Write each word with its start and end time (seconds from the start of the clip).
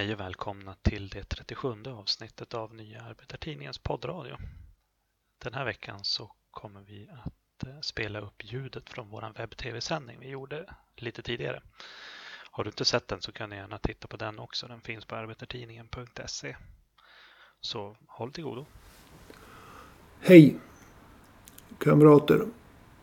Hej 0.00 0.12
och 0.12 0.20
välkomna 0.20 0.74
till 0.82 1.08
det 1.08 1.24
37 1.24 1.68
avsnittet 1.86 2.54
av 2.54 2.74
Nya 2.74 3.02
Arbetartidningens 3.02 3.78
poddradio. 3.78 4.36
Den 5.42 5.54
här 5.54 5.64
veckan 5.64 5.98
så 6.02 6.32
kommer 6.50 6.80
vi 6.80 7.08
att 7.24 7.66
eh, 7.66 7.80
spela 7.80 8.20
upp 8.20 8.44
ljudet 8.44 8.90
från 8.90 9.08
vår 9.08 9.32
webb-tv-sändning 9.36 10.18
vi 10.20 10.28
gjorde 10.28 10.74
lite 10.96 11.22
tidigare. 11.22 11.62
Har 12.50 12.64
du 12.64 12.70
inte 12.70 12.84
sett 12.84 13.08
den 13.08 13.20
så 13.20 13.32
kan 13.32 13.50
du 13.50 13.56
gärna 13.56 13.78
titta 13.78 14.08
på 14.08 14.16
den 14.16 14.38
också. 14.38 14.66
Den 14.66 14.80
finns 14.80 15.04
på 15.04 15.16
arbetartidningen.se. 15.16 16.56
Så 17.60 17.96
håll 18.06 18.32
till 18.32 18.44
godo. 18.44 18.66
Hej 20.20 20.56
kamrater, 21.78 22.46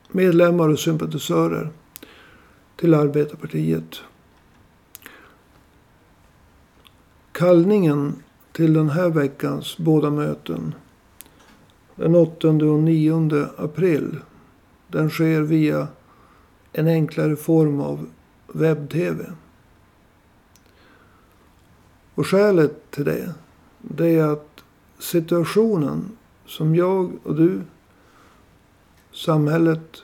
medlemmar 0.07 0.69
och 0.69 0.79
sympatisörer 0.79 1.69
till 2.75 2.93
Arbetarpartiet. 2.93 4.01
Kallningen 7.37 8.23
till 8.51 8.73
den 8.73 8.89
här 8.89 9.09
veckans 9.09 9.77
båda 9.77 10.09
möten 10.09 10.75
den 11.95 12.15
8 12.15 12.47
och 12.47 12.79
9 12.79 13.47
april 13.57 14.19
den 14.87 15.09
sker 15.09 15.41
via 15.41 15.87
en 16.73 16.87
enklare 16.87 17.35
form 17.35 17.81
av 17.81 18.07
webb-tv. 18.47 19.25
Och 22.15 22.27
skälet 22.27 22.91
till 22.91 23.05
det, 23.05 23.33
det 23.81 24.15
är 24.15 24.27
att 24.27 24.63
situationen 24.99 26.17
som 26.45 26.75
jag 26.75 27.11
och 27.23 27.35
du, 27.35 27.61
samhället 29.13 30.03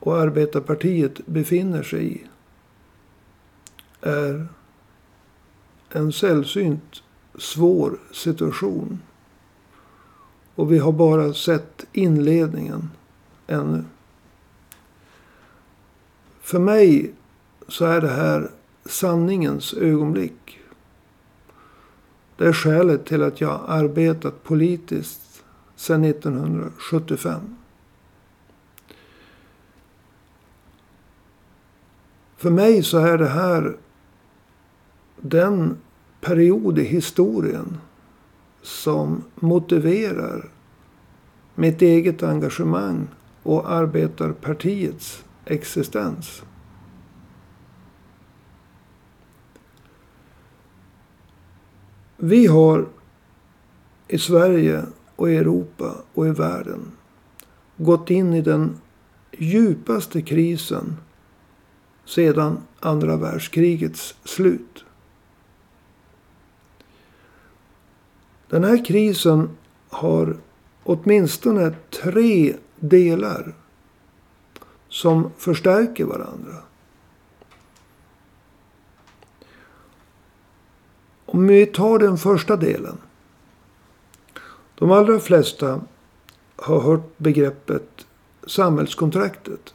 och 0.00 0.18
arbetarpartiet 0.18 1.26
befinner 1.26 1.82
sig 1.82 2.12
i 2.12 2.26
är 4.00 4.48
en 5.90 6.12
sällsynt 6.12 7.02
svår 7.38 7.98
situation. 8.12 9.02
Och 10.54 10.72
vi 10.72 10.78
har 10.78 10.92
bara 10.92 11.34
sett 11.34 11.86
inledningen 11.92 12.90
ännu. 13.46 13.84
För 16.40 16.58
mig 16.58 17.14
så 17.68 17.84
är 17.84 18.00
det 18.00 18.08
här 18.08 18.50
sanningens 18.84 19.74
ögonblick. 19.74 20.58
Det 22.36 22.46
är 22.46 22.52
skälet 22.52 23.06
till 23.06 23.22
att 23.22 23.40
jag 23.40 23.60
arbetat 23.68 24.44
politiskt 24.44 25.44
sedan 25.76 26.04
1975. 26.04 27.56
För 32.36 32.50
mig 32.50 32.82
så 32.82 32.98
är 32.98 33.18
det 33.18 33.28
här 33.28 33.76
den 35.28 35.76
period 36.20 36.78
i 36.78 36.84
historien 36.84 37.78
som 38.62 39.24
motiverar 39.34 40.50
mitt 41.54 41.82
eget 41.82 42.22
engagemang 42.22 43.08
och 43.42 43.72
arbetarpartiets 43.72 45.24
existens. 45.44 46.42
Vi 52.16 52.46
har 52.46 52.88
i 54.08 54.18
Sverige 54.18 54.84
och 55.16 55.30
i 55.30 55.36
Europa 55.36 55.96
och 56.14 56.26
i 56.26 56.30
världen 56.30 56.92
gått 57.76 58.10
in 58.10 58.34
i 58.34 58.42
den 58.42 58.80
djupaste 59.32 60.22
krisen 60.22 60.96
sedan 62.04 62.58
andra 62.80 63.16
världskrigets 63.16 64.14
slut. 64.24 64.85
Den 68.48 68.64
här 68.64 68.84
krisen 68.84 69.50
har 69.88 70.36
åtminstone 70.84 71.74
tre 72.02 72.56
delar 72.76 73.54
som 74.88 75.30
förstärker 75.36 76.04
varandra. 76.04 76.54
Om 81.26 81.46
vi 81.46 81.66
tar 81.66 81.98
den 81.98 82.18
första 82.18 82.56
delen. 82.56 82.98
De 84.74 84.90
allra 84.90 85.18
flesta 85.18 85.80
har 86.56 86.80
hört 86.80 87.18
begreppet 87.18 88.06
samhällskontraktet. 88.46 89.74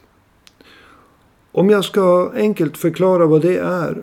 Om 1.52 1.70
jag 1.70 1.84
ska 1.84 2.32
enkelt 2.34 2.76
förklara 2.76 3.26
vad 3.26 3.42
det 3.42 3.58
är 3.58 4.02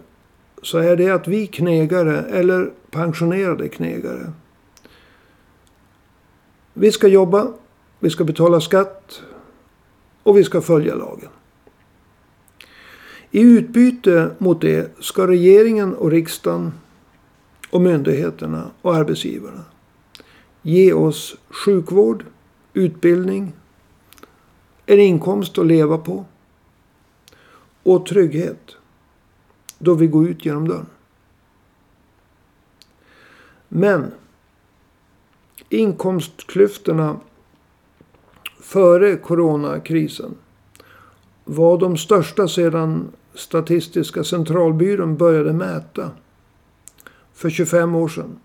så 0.62 0.78
är 0.78 0.96
det 0.96 1.10
att 1.10 1.28
vi 1.28 1.48
knegare 1.48 2.20
eller 2.20 2.72
pensionerade 2.92 3.70
knegare 3.70 4.32
vi 6.80 6.92
ska 6.92 7.08
jobba, 7.08 7.54
vi 8.00 8.10
ska 8.10 8.24
betala 8.24 8.62
skatt 8.62 9.22
och 10.24 10.38
vi 10.38 10.44
ska 10.44 10.62
följa 10.62 10.96
lagen. 10.96 11.30
I 13.32 13.42
utbyte 13.42 14.36
mot 14.38 14.62
det 14.62 14.92
ska 15.00 15.28
regeringen 15.28 15.94
och 15.94 16.12
riksdagen 16.12 16.72
och 17.70 17.82
myndigheterna 17.82 18.72
och 18.82 18.96
arbetsgivarna 18.96 19.66
ge 20.62 20.94
oss 20.94 21.36
sjukvård, 21.50 22.26
utbildning, 22.74 23.54
en 24.86 25.00
inkomst 25.00 25.58
att 25.58 25.68
leva 25.68 25.98
på 25.98 26.26
och 27.84 28.06
trygghet 28.06 28.76
då 29.80 29.94
vi 29.94 30.08
går 30.08 30.30
ut 30.30 30.46
genom 30.46 30.68
dörren. 30.68 30.86
Men 33.68 34.12
inkomstklyftorna 35.70 37.20
före 38.62 39.16
coronakrisen 39.16 40.36
var 41.44 41.78
de 41.78 41.98
största 41.98 42.48
sedan 42.48 43.12
Statistiska 43.34 44.24
centralbyrån 44.24 45.18
började 45.18 45.54
mäta 45.54 46.12
för 47.34 47.50
25 47.50 47.96
år 47.96 48.08
sedan. 48.08 48.40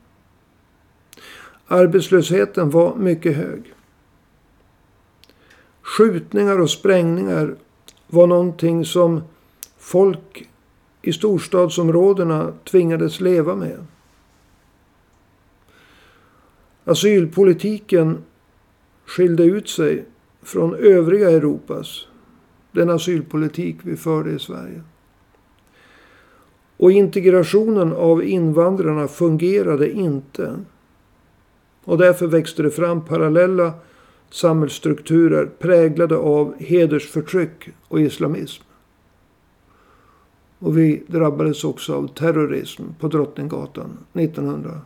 Arbetslösheten 1.66 2.70
var 2.70 2.94
mycket 2.94 3.36
hög. 3.36 3.74
Skjutningar 5.82 6.60
och 6.60 6.70
sprängningar 6.70 7.56
var 8.06 8.26
någonting 8.26 8.84
som 8.84 9.22
folk 9.78 10.48
i 11.02 11.12
storstadsområdena 11.12 12.52
tvingades 12.64 13.20
leva 13.20 13.54
med. 13.54 13.86
Asylpolitiken 16.84 18.18
skilde 19.06 19.44
ut 19.44 19.68
sig 19.68 20.04
från 20.42 20.74
övriga 20.74 21.30
Europas. 21.30 22.06
Den 22.72 22.90
asylpolitik 22.90 23.76
vi 23.82 23.96
förde 23.96 24.30
i 24.30 24.38
Sverige. 24.38 24.82
Och 26.76 26.92
integrationen 26.92 27.92
av 27.92 28.24
invandrarna 28.24 29.08
fungerade 29.08 29.90
inte. 29.90 30.56
Och 31.84 31.98
därför 31.98 32.26
växte 32.26 32.62
det 32.62 32.70
fram 32.70 33.04
parallella 33.04 33.72
samhällsstrukturer 34.30 35.46
präglade 35.46 36.16
av 36.16 36.54
hedersförtryck 36.58 37.68
och 37.88 38.00
islamism. 38.00 38.62
Och 40.58 40.78
vi 40.78 41.02
drabbades 41.06 41.64
också 41.64 41.94
av 41.94 42.08
terrorism 42.08 42.82
på 43.00 43.08
Drottninggatan 43.08 43.98
1900 44.12 44.80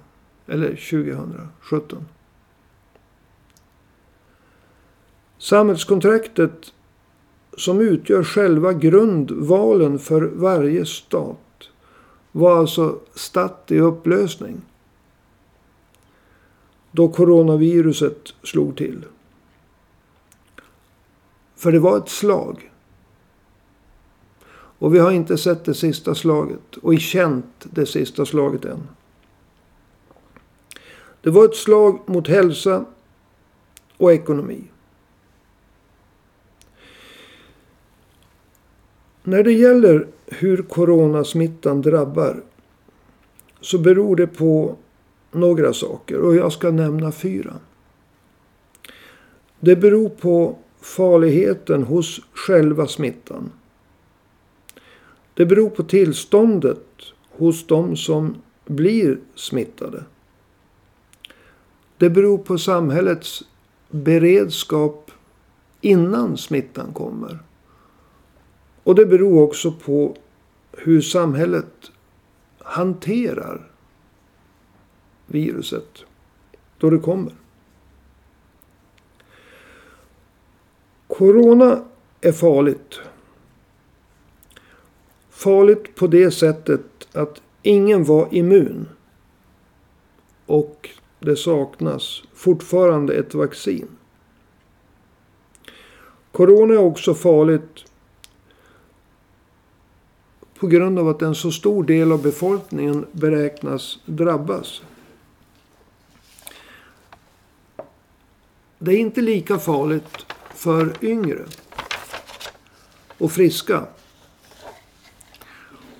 eller 0.49 0.69
2017. 0.69 2.05
Samhällskontraktet 5.39 6.73
som 7.57 7.81
utgör 7.81 8.25
själva 8.25 8.73
grundvalen 8.73 9.99
för 9.99 10.23
varje 10.23 10.87
stat 10.87 11.69
var 12.33 12.59
alltså 12.59 12.99
statt 13.15 13.71
i 13.71 13.79
upplösning. 13.79 14.61
Då 16.91 17.09
coronaviruset 17.09 18.35
slog 18.43 18.77
till. 18.77 19.05
För 21.57 21.73
det 21.73 21.79
var 21.79 21.99
ett 21.99 22.09
slag. 22.09 22.71
Och 24.81 24.95
vi 24.95 24.99
har 24.99 25.11
inte 25.11 25.39
sett 25.39 25.65
det 25.65 25.75
sista 25.75 26.15
slaget 26.15 26.77
och 26.77 26.99
känt 26.99 27.67
det 27.71 27.87
sista 27.87 28.27
slaget 28.27 28.65
än. 28.65 28.89
Det 31.29 31.33
var 31.33 31.45
ett 31.45 31.57
slag 31.57 32.01
mot 32.07 32.29
hälsa 32.29 32.85
och 33.97 34.13
ekonomi. 34.13 34.65
När 39.23 39.43
det 39.43 39.53
gäller 39.53 40.07
hur 40.27 40.63
coronasmittan 40.63 41.83
drabbar 41.83 42.43
så 43.61 43.79
beror 43.79 44.17
det 44.17 44.27
på 44.27 44.77
några 45.33 45.73
saker 45.73 46.21
och 46.21 46.37
jag 46.37 46.53
ska 46.53 46.71
nämna 46.71 47.13
fyra. 47.13 47.55
Det 49.61 49.77
beror 49.77 50.09
på 50.09 50.59
farligheten 50.81 51.83
hos 51.83 52.21
själva 52.33 52.87
smittan. 52.87 53.53
Det 55.35 55.47
beror 55.47 55.71
på 55.71 55.83
tillståndet 55.83 56.87
hos 57.31 57.67
de 57.67 57.97
som 57.97 58.35
blir 58.67 59.19
smittade. 59.35 60.05
Det 61.99 62.11
beror 62.11 62.39
på 62.39 62.59
samhällets 62.59 63.43
beredskap 63.91 65.11
innan 65.81 66.37
smittan 66.37 66.93
kommer. 66.93 67.39
Och 68.83 68.95
det 68.95 69.07
beror 69.07 69.43
också 69.43 69.73
på 69.73 70.17
hur 70.73 71.01
samhället 71.01 71.91
hanterar 72.59 73.71
viruset 75.27 76.05
då 76.79 76.91
det 76.91 76.99
kommer. 76.99 77.33
Corona 81.07 81.85
är 82.21 82.33
farligt. 82.33 83.01
Farligt 85.31 85.95
på 85.95 86.07
det 86.07 86.31
sättet 86.31 87.09
att 87.13 87.43
ingen 87.63 88.05
var 88.05 88.29
immun. 88.31 88.89
Och 90.47 90.91
det 91.21 91.37
saknas 91.37 92.23
fortfarande 92.35 93.15
ett 93.15 93.35
vaccin. 93.35 93.89
Corona 96.33 96.75
är 96.75 96.79
också 96.79 97.15
farligt 97.15 97.85
på 100.59 100.67
grund 100.67 100.99
av 100.99 101.09
att 101.09 101.23
en 101.23 101.35
så 101.35 101.51
stor 101.51 101.85
del 101.85 102.13
av 102.13 102.23
befolkningen 102.23 103.07
beräknas 103.13 103.99
drabbas. 104.05 104.83
Det 108.79 108.93
är 108.93 108.99
inte 108.99 109.21
lika 109.21 109.59
farligt 109.59 110.27
för 110.55 110.93
yngre 111.05 111.45
och 113.19 113.33
friska. 113.33 113.87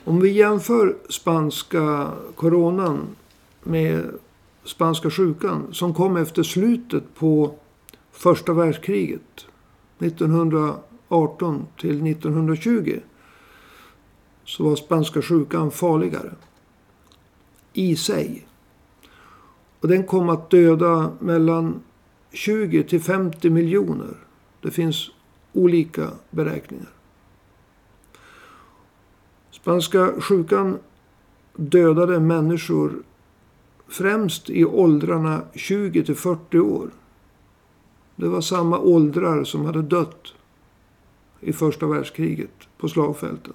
Om 0.05 0.21
vi 0.21 0.31
jämför 0.31 0.97
spanska 1.09 2.13
coronan 2.35 3.17
med 3.63 4.11
spanska 4.69 5.11
sjukan 5.11 5.67
som 5.73 5.95
kom 5.95 6.17
efter 6.17 6.43
slutet 6.43 7.15
på 7.15 7.55
första 8.13 8.53
världskriget 8.53 9.47
1918 9.99 11.67
till 11.81 12.07
1920 12.07 13.01
så 14.45 14.65
var 14.65 14.77
spanska 14.77 15.23
sjukan 15.23 15.71
farligare 15.71 16.31
i 17.73 17.97
sig. 17.97 18.47
Och 19.81 19.89
den 19.89 20.05
kom 20.05 20.29
att 20.29 20.51
döda 20.51 21.13
mellan 21.19 21.81
20 22.33 22.83
till 22.83 23.01
50 23.01 23.51
miljoner. 23.51 24.17
Det 24.63 24.71
finns 24.71 25.11
olika 25.53 26.11
beräkningar. 26.31 26.93
Spanska 29.51 30.21
sjukan 30.21 30.79
dödade 31.57 32.21
människor 32.21 33.03
främst 33.89 34.51
i 34.51 34.65
åldrarna 34.65 35.43
20 35.55 36.05
till 36.05 36.15
40 36.15 36.59
år. 36.59 36.91
Det 38.17 38.29
var 38.29 38.41
samma 38.41 38.79
åldrar 38.79 39.45
som 39.45 39.65
hade 39.65 39.83
dött 39.83 40.35
i 41.41 41.53
första 41.53 41.87
världskriget 41.87 42.69
på 42.79 42.89
slagfälten. 42.89 43.53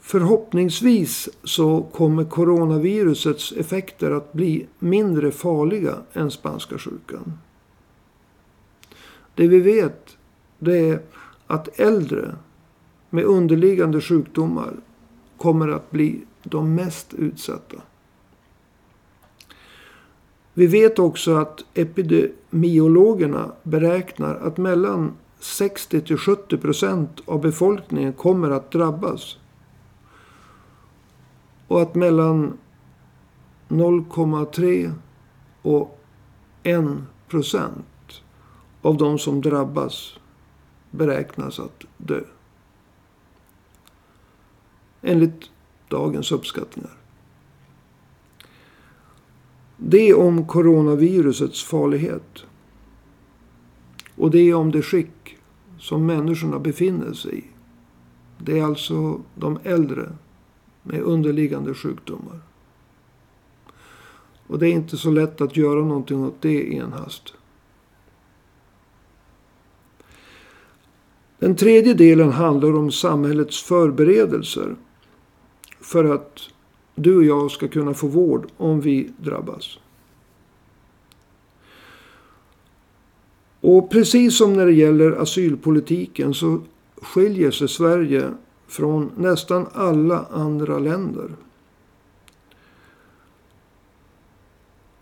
Förhoppningsvis 0.00 1.28
så 1.44 1.82
kommer 1.82 2.24
coronavirusets 2.24 3.52
effekter 3.52 4.10
att 4.10 4.32
bli 4.32 4.66
mindre 4.78 5.30
farliga 5.30 5.96
än 6.12 6.30
spanska 6.30 6.78
sjukan. 6.78 7.38
Det 9.34 9.48
vi 9.48 9.60
vet 9.60 10.16
det 10.58 10.78
är 10.78 11.02
att 11.46 11.80
äldre 11.80 12.34
med 13.10 13.24
underliggande 13.24 14.00
sjukdomar 14.00 14.72
kommer 15.36 15.68
att 15.68 15.90
bli 15.90 16.20
de 16.42 16.74
mest 16.74 17.14
utsatta. 17.14 17.76
Vi 20.54 20.66
vet 20.66 20.98
också 20.98 21.36
att 21.36 21.64
epidemiologerna 21.74 23.52
beräknar 23.62 24.34
att 24.34 24.56
mellan 24.56 25.12
60 25.38 26.00
till 26.00 26.16
70 26.16 26.56
procent 26.58 27.20
av 27.24 27.40
befolkningen 27.40 28.12
kommer 28.12 28.50
att 28.50 28.70
drabbas 28.70 29.36
och 31.68 31.82
att 31.82 31.94
mellan 31.94 32.58
0,3 33.68 34.92
och 35.62 35.98
1 36.62 36.84
procent 37.28 38.22
av 38.82 38.96
de 38.96 39.18
som 39.18 39.40
drabbas 39.40 40.18
beräknas 40.90 41.60
att 41.60 41.84
dö. 41.96 42.20
Enligt 45.02 45.50
dagens 45.92 46.32
uppskattningar. 46.32 46.96
Det 49.76 50.14
om 50.14 50.46
coronavirusets 50.46 51.64
farlighet. 51.64 52.44
Och 54.16 54.30
det 54.30 54.38
är 54.38 54.54
om 54.54 54.70
det 54.70 54.82
skick 54.82 55.36
som 55.78 56.06
människorna 56.06 56.58
befinner 56.58 57.12
sig 57.12 57.38
i. 57.38 57.44
Det 58.38 58.58
är 58.58 58.64
alltså 58.64 59.20
de 59.34 59.58
äldre 59.64 60.12
med 60.82 61.00
underliggande 61.00 61.74
sjukdomar. 61.74 62.40
Och 64.46 64.58
det 64.58 64.68
är 64.68 64.72
inte 64.72 64.96
så 64.96 65.10
lätt 65.10 65.40
att 65.40 65.56
göra 65.56 65.80
någonting 65.80 66.24
åt 66.24 66.40
det 66.40 66.62
i 66.62 66.78
en 66.78 66.92
hast. 66.92 67.34
Den 71.38 71.56
tredje 71.56 71.94
delen 71.94 72.32
handlar 72.32 72.76
om 72.76 72.90
samhällets 72.90 73.62
förberedelser 73.62 74.76
för 75.92 76.04
att 76.04 76.40
du 76.94 77.16
och 77.16 77.24
jag 77.24 77.50
ska 77.50 77.68
kunna 77.68 77.94
få 77.94 78.06
vård 78.06 78.46
om 78.56 78.80
vi 78.80 79.12
drabbas. 79.16 79.78
Och 83.60 83.90
precis 83.90 84.38
som 84.38 84.52
när 84.52 84.66
det 84.66 84.72
gäller 84.72 85.12
asylpolitiken 85.12 86.34
så 86.34 86.60
skiljer 86.96 87.50
sig 87.50 87.68
Sverige 87.68 88.30
från 88.66 89.10
nästan 89.16 89.66
alla 89.72 90.24
andra 90.30 90.78
länder. 90.78 91.30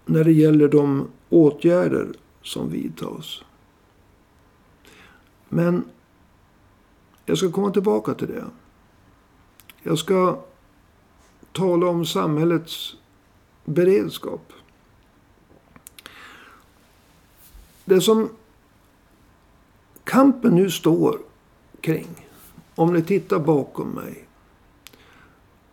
När 0.06 0.24
det 0.24 0.32
gäller 0.32 0.68
de 0.68 1.08
åtgärder 1.28 2.08
som 2.42 2.70
vidtas. 2.70 3.42
Men 5.48 5.84
jag 7.26 7.38
ska 7.38 7.50
komma 7.52 7.70
tillbaka 7.70 8.14
till 8.14 8.28
det. 8.28 8.44
Jag 9.82 9.98
ska 9.98 10.38
tala 11.52 11.86
om 11.86 12.06
samhällets 12.06 12.96
beredskap. 13.64 14.52
Det 17.84 18.00
som 18.00 18.28
kampen 20.04 20.54
nu 20.54 20.70
står 20.70 21.18
kring 21.80 22.28
om 22.74 22.92
ni 22.92 23.02
tittar 23.02 23.38
bakom 23.38 23.88
mig. 23.88 24.24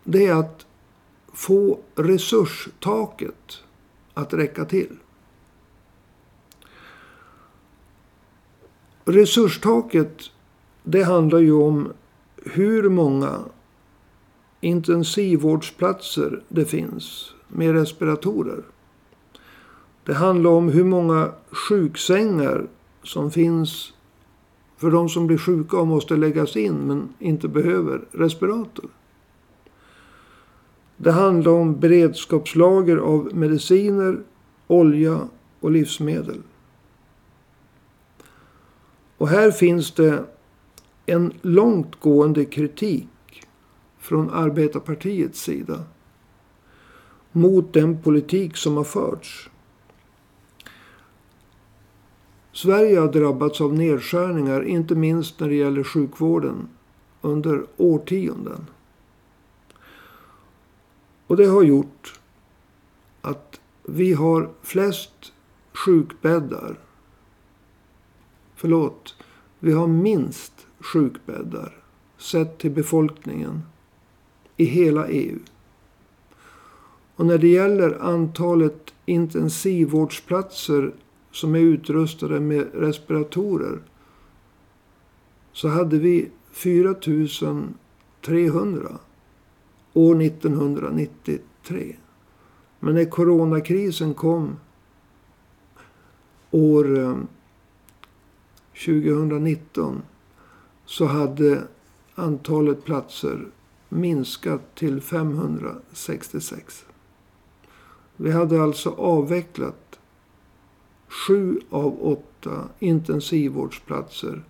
Det 0.03 0.27
är 0.27 0.35
att 0.35 0.65
få 1.33 1.79
resurstaket 1.95 3.63
att 4.13 4.33
räcka 4.33 4.65
till. 4.65 4.97
Resurstaket 9.05 10.31
det 10.89 11.03
handlar 11.03 11.39
ju 11.39 11.53
om 11.53 11.93
hur 12.35 12.89
många 12.89 13.39
intensivvårdsplatser 14.61 16.43
det 16.49 16.65
finns 16.65 17.33
med 17.47 17.73
respiratorer. 17.73 18.63
Det 20.03 20.13
handlar 20.13 20.49
om 20.49 20.69
hur 20.69 20.83
många 20.83 21.31
sjuksängar 21.51 22.67
som 23.03 23.31
finns 23.31 23.93
för 24.77 24.91
de 24.91 25.09
som 25.09 25.27
blir 25.27 25.37
sjuka 25.37 25.77
och 25.77 25.87
måste 25.87 26.15
läggas 26.15 26.55
in 26.55 26.75
men 26.75 27.09
inte 27.19 27.47
behöver 27.47 28.05
respirator. 28.11 28.89
Det 30.97 31.11
handlar 31.11 31.51
om 31.51 31.79
beredskapslager 31.79 32.97
av 32.97 33.29
mediciner, 33.33 34.19
olja 34.67 35.27
och 35.59 35.71
livsmedel. 35.71 36.41
Och 39.17 39.27
här 39.27 39.51
finns 39.51 39.91
det 39.91 40.23
en 41.05 41.33
långtgående 41.41 42.45
kritik 42.45 43.07
från 44.07 44.29
arbetarpartiets 44.29 45.41
sida 45.41 45.83
mot 47.31 47.73
den 47.73 48.01
politik 48.01 48.57
som 48.57 48.77
har 48.77 48.83
förts. 48.83 49.49
Sverige 52.51 52.99
har 52.99 53.11
drabbats 53.11 53.61
av 53.61 53.73
nedskärningar, 53.73 54.63
inte 54.63 54.95
minst 54.95 55.39
när 55.39 55.49
det 55.49 55.55
gäller 55.55 55.83
sjukvården, 55.83 56.69
under 57.21 57.65
årtionden. 57.77 58.65
Och 61.27 61.37
det 61.37 61.45
har 61.45 61.63
gjort 61.63 62.19
att 63.21 63.59
vi 63.83 64.13
har 64.13 64.49
flest 64.61 65.33
sjukbäddar. 65.73 66.79
Förlåt, 68.55 69.15
vi 69.59 69.71
har 69.71 69.87
minst 69.87 70.67
sjukbäddar 70.79 71.83
sett 72.17 72.57
till 72.57 72.71
befolkningen 72.71 73.61
i 74.57 74.65
hela 74.65 75.07
EU. 75.07 75.39
Och 77.15 77.25
när 77.25 77.37
det 77.37 77.47
gäller 77.47 78.01
antalet 78.01 78.93
intensivvårdsplatser 79.05 80.93
som 81.31 81.55
är 81.55 81.59
utrustade 81.59 82.39
med 82.39 82.67
respiratorer 82.73 83.79
så 85.53 85.67
hade 85.67 85.97
vi 85.97 86.29
4 86.51 86.95
300 88.25 88.97
år 89.93 90.21
1993. 90.21 91.95
Men 92.79 92.95
när 92.95 93.05
coronakrisen 93.05 94.13
kom 94.13 94.55
år 96.51 96.99
eh, 96.99 97.17
2019 98.85 100.01
så 100.85 101.05
hade 101.05 101.63
antalet 102.15 102.85
platser 102.85 103.47
minskat 103.89 104.75
till 104.75 105.01
566. 105.01 106.85
Vi 108.15 108.31
hade 108.31 108.61
alltså 108.63 108.89
avvecklat 108.89 109.99
sju 111.07 111.59
av 111.69 112.03
åtta 112.03 112.69
intensivvårdsplatser 112.79 114.43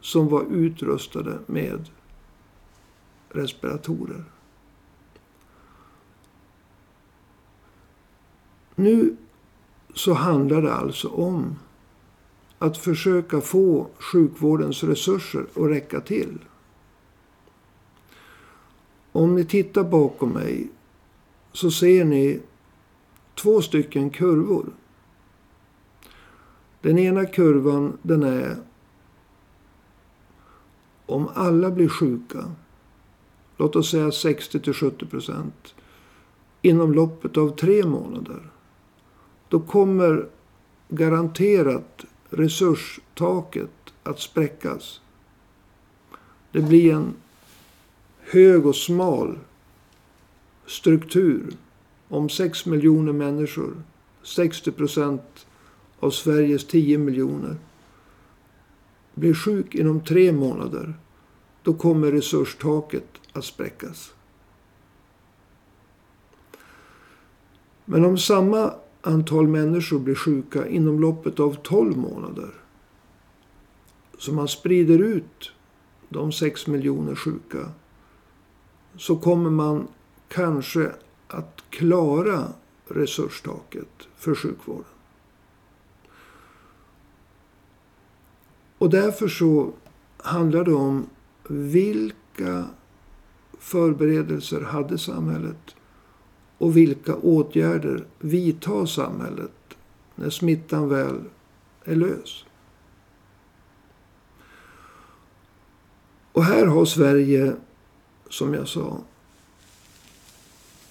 som 0.00 0.28
var 0.28 0.44
utrustade 0.50 1.38
med 1.46 1.90
respiratorer. 3.28 4.24
Nu 8.74 9.16
så 9.94 10.12
handlar 10.12 10.62
det 10.62 10.74
alltså 10.74 11.08
om 11.08 11.56
att 12.58 12.78
försöka 12.78 13.40
få 13.40 13.86
sjukvårdens 13.98 14.84
resurser 14.84 15.46
att 15.54 15.70
räcka 15.70 16.00
till. 16.00 16.38
Om 19.16 19.34
ni 19.34 19.44
tittar 19.44 19.84
bakom 19.84 20.30
mig 20.30 20.68
så 21.52 21.70
ser 21.70 22.04
ni 22.04 22.40
två 23.34 23.62
stycken 23.62 24.10
kurvor. 24.10 24.66
Den 26.80 26.98
ena 26.98 27.24
kurvan 27.24 27.98
den 28.02 28.22
är 28.22 28.56
om 31.06 31.28
alla 31.34 31.70
blir 31.70 31.88
sjuka, 31.88 32.52
låt 33.56 33.76
oss 33.76 33.90
säga 33.90 34.12
60 34.12 34.72
70 34.72 35.06
procent, 35.06 35.74
inom 36.62 36.92
loppet 36.92 37.36
av 37.36 37.56
tre 37.56 37.84
månader. 37.84 38.50
Då 39.48 39.60
kommer 39.60 40.28
garanterat 40.88 42.04
resurstaket 42.30 43.94
att 44.02 44.20
spräckas. 44.20 45.00
Det 46.52 46.60
blir 46.60 46.94
en 46.94 47.14
hög 48.30 48.66
och 48.66 48.76
smal 48.76 49.38
struktur. 50.66 51.52
Om 52.08 52.28
6 52.28 52.66
miljoner 52.66 53.12
människor, 53.12 53.82
60 54.22 54.72
procent 54.72 55.46
av 56.00 56.10
Sveriges 56.10 56.66
10 56.66 56.98
miljoner, 56.98 57.56
blir 59.14 59.34
sjuk 59.34 59.74
inom 59.74 60.00
tre 60.00 60.32
månader, 60.32 60.94
då 61.62 61.74
kommer 61.74 62.12
resurstaket 62.12 63.06
att 63.32 63.44
spräckas. 63.44 64.12
Men 67.84 68.04
om 68.04 68.18
samma 68.18 68.74
antal 69.00 69.48
människor 69.48 69.98
blir 69.98 70.14
sjuka 70.14 70.68
inom 70.68 71.00
loppet 71.00 71.40
av 71.40 71.56
12 71.62 71.96
månader. 71.96 72.50
Så 74.18 74.32
man 74.32 74.48
sprider 74.48 74.98
ut 74.98 75.52
de 76.08 76.32
6 76.32 76.66
miljoner 76.66 77.14
sjuka. 77.14 77.70
Så 78.98 79.16
kommer 79.16 79.50
man 79.50 79.88
kanske 80.28 80.92
att 81.28 81.64
klara 81.70 82.48
resurstaket 82.88 84.08
för 84.16 84.34
sjukvården. 84.34 84.84
Och 88.78 88.90
därför 88.90 89.28
så 89.28 89.72
handlar 90.16 90.64
det 90.64 90.74
om 90.74 91.06
vilka 91.48 92.64
förberedelser 93.58 94.60
hade 94.60 94.98
samhället 94.98 95.76
och 96.58 96.76
vilka 96.76 97.16
åtgärder 97.16 98.06
vidtar 98.18 98.86
samhället 98.86 99.76
när 100.14 100.30
smittan 100.30 100.88
väl 100.88 101.20
är 101.84 101.96
lös? 101.96 102.44
Och 106.32 106.44
här 106.44 106.66
har 106.66 106.84
Sverige, 106.84 107.56
som 108.30 108.54
jag 108.54 108.68
sa, 108.68 108.98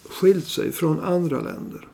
skilt 0.10 0.48
sig 0.48 0.72
från 0.72 1.00
andra 1.00 1.42
länder. 1.42 1.88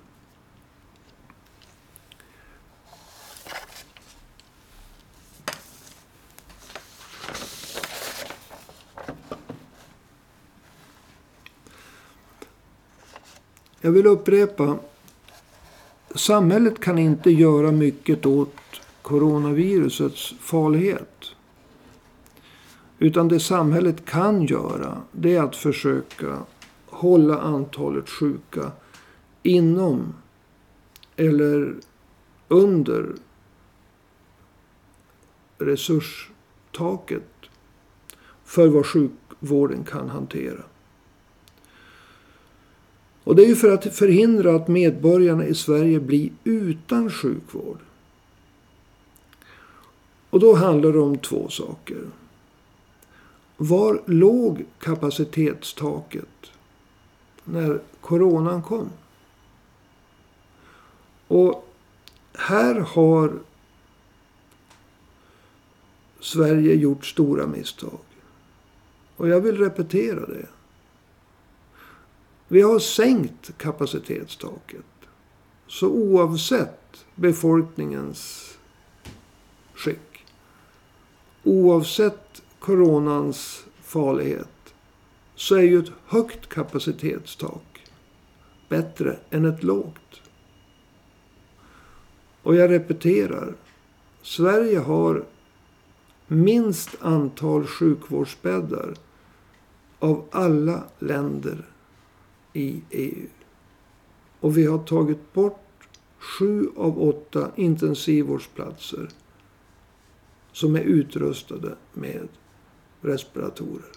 Jag 13.84 13.92
vill 13.92 14.08
upprepa. 14.08 14.80
Samhället 16.16 16.80
kan 16.80 16.98
inte 16.98 17.32
göra 17.32 17.72
mycket 17.72 18.26
åt 18.26 18.56
coronavirusets 19.02 20.34
farlighet. 20.40 21.21
Utan 23.02 23.28
det 23.28 23.40
samhället 23.40 24.06
kan 24.06 24.46
göra 24.46 25.02
det 25.12 25.36
är 25.36 25.42
att 25.42 25.56
försöka 25.56 26.38
hålla 26.86 27.40
antalet 27.40 28.10
sjuka 28.10 28.72
inom 29.44 30.14
eller 31.16 31.76
under 32.48 33.16
resurstaket 35.58 37.30
för 38.46 38.68
vad 38.68 38.86
sjukvården 38.86 39.84
kan 39.84 40.10
hantera. 40.10 40.64
Och 43.24 43.36
det 43.36 43.44
är 43.44 43.48
ju 43.48 43.56
för 43.56 43.74
att 43.74 43.96
förhindra 43.96 44.56
att 44.56 44.68
medborgarna 44.68 45.46
i 45.46 45.56
Sverige 45.56 46.00
blir 46.00 46.32
utan 46.44 47.10
sjukvård. 47.10 47.78
Och 50.30 50.40
då 50.40 50.56
handlar 50.56 50.94
det 50.94 51.00
om 51.00 51.18
två 51.18 51.50
saker. 51.50 52.21
Var 53.64 54.02
låg 54.06 54.66
kapacitetstaket 54.80 56.52
när 57.44 57.82
coronan 58.02 58.64
kom? 58.64 58.90
Och 61.28 61.68
här 62.34 62.76
har 62.76 63.40
Sverige 66.20 66.76
gjort 66.76 67.06
stora 67.06 67.48
misstag. 67.48 68.00
Och 69.18 69.30
jag 69.30 69.42
vill 69.42 69.58
repetera 69.58 70.26
det. 70.26 70.48
Vi 72.48 72.62
har 72.62 72.80
sänkt 72.80 73.58
kapacitetstaket. 73.58 74.86
Så 75.68 75.88
oavsett 75.88 77.06
befolkningens 77.16 78.54
skick. 79.74 80.26
Oavsett 81.44 82.41
coronans 82.62 83.66
farlighet. 83.82 84.74
Så 85.36 85.56
är 85.56 85.62
ju 85.62 85.80
ett 85.80 85.92
högt 86.06 86.50
kapacitetstak 86.50 87.82
bättre 88.70 89.20
än 89.30 89.46
ett 89.46 89.64
lågt. 89.64 90.22
Och 92.44 92.56
jag 92.56 92.72
repeterar. 92.72 93.54
Sverige 94.22 94.80
har 94.80 95.26
minst 96.28 96.96
antal 97.00 97.68
sjukvårdsbäddar 97.68 98.94
av 100.00 100.26
alla 100.32 100.84
länder 101.00 101.66
i 102.54 102.82
EU. 102.90 103.28
Och 104.40 104.58
vi 104.58 104.66
har 104.66 104.78
tagit 104.78 105.34
bort 105.34 105.90
sju 106.18 106.70
av 106.78 107.02
åtta 107.02 107.52
intensivvårdsplatser 107.56 109.10
som 110.52 110.76
är 110.76 110.82
utrustade 110.82 111.76
med 111.94 112.28
respiratorer. 113.02 113.92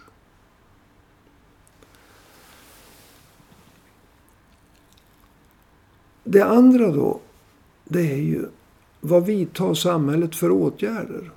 Det 6.24 6.44
andra 6.44 6.90
då, 6.90 7.20
det 7.84 8.12
är 8.12 8.16
ju 8.16 8.46
vad 9.00 9.26
vidtar 9.26 9.74
samhället 9.74 10.36
för 10.36 10.50
åtgärder? 10.50 11.30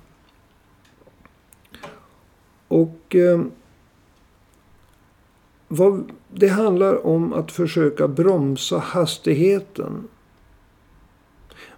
Och 2.68 3.16
eh, 3.16 3.42
vad, 5.68 6.12
det 6.32 6.48
handlar 6.48 7.06
om 7.06 7.32
att 7.32 7.52
försöka 7.52 8.08
bromsa 8.08 8.78
hastigheten 8.78 10.08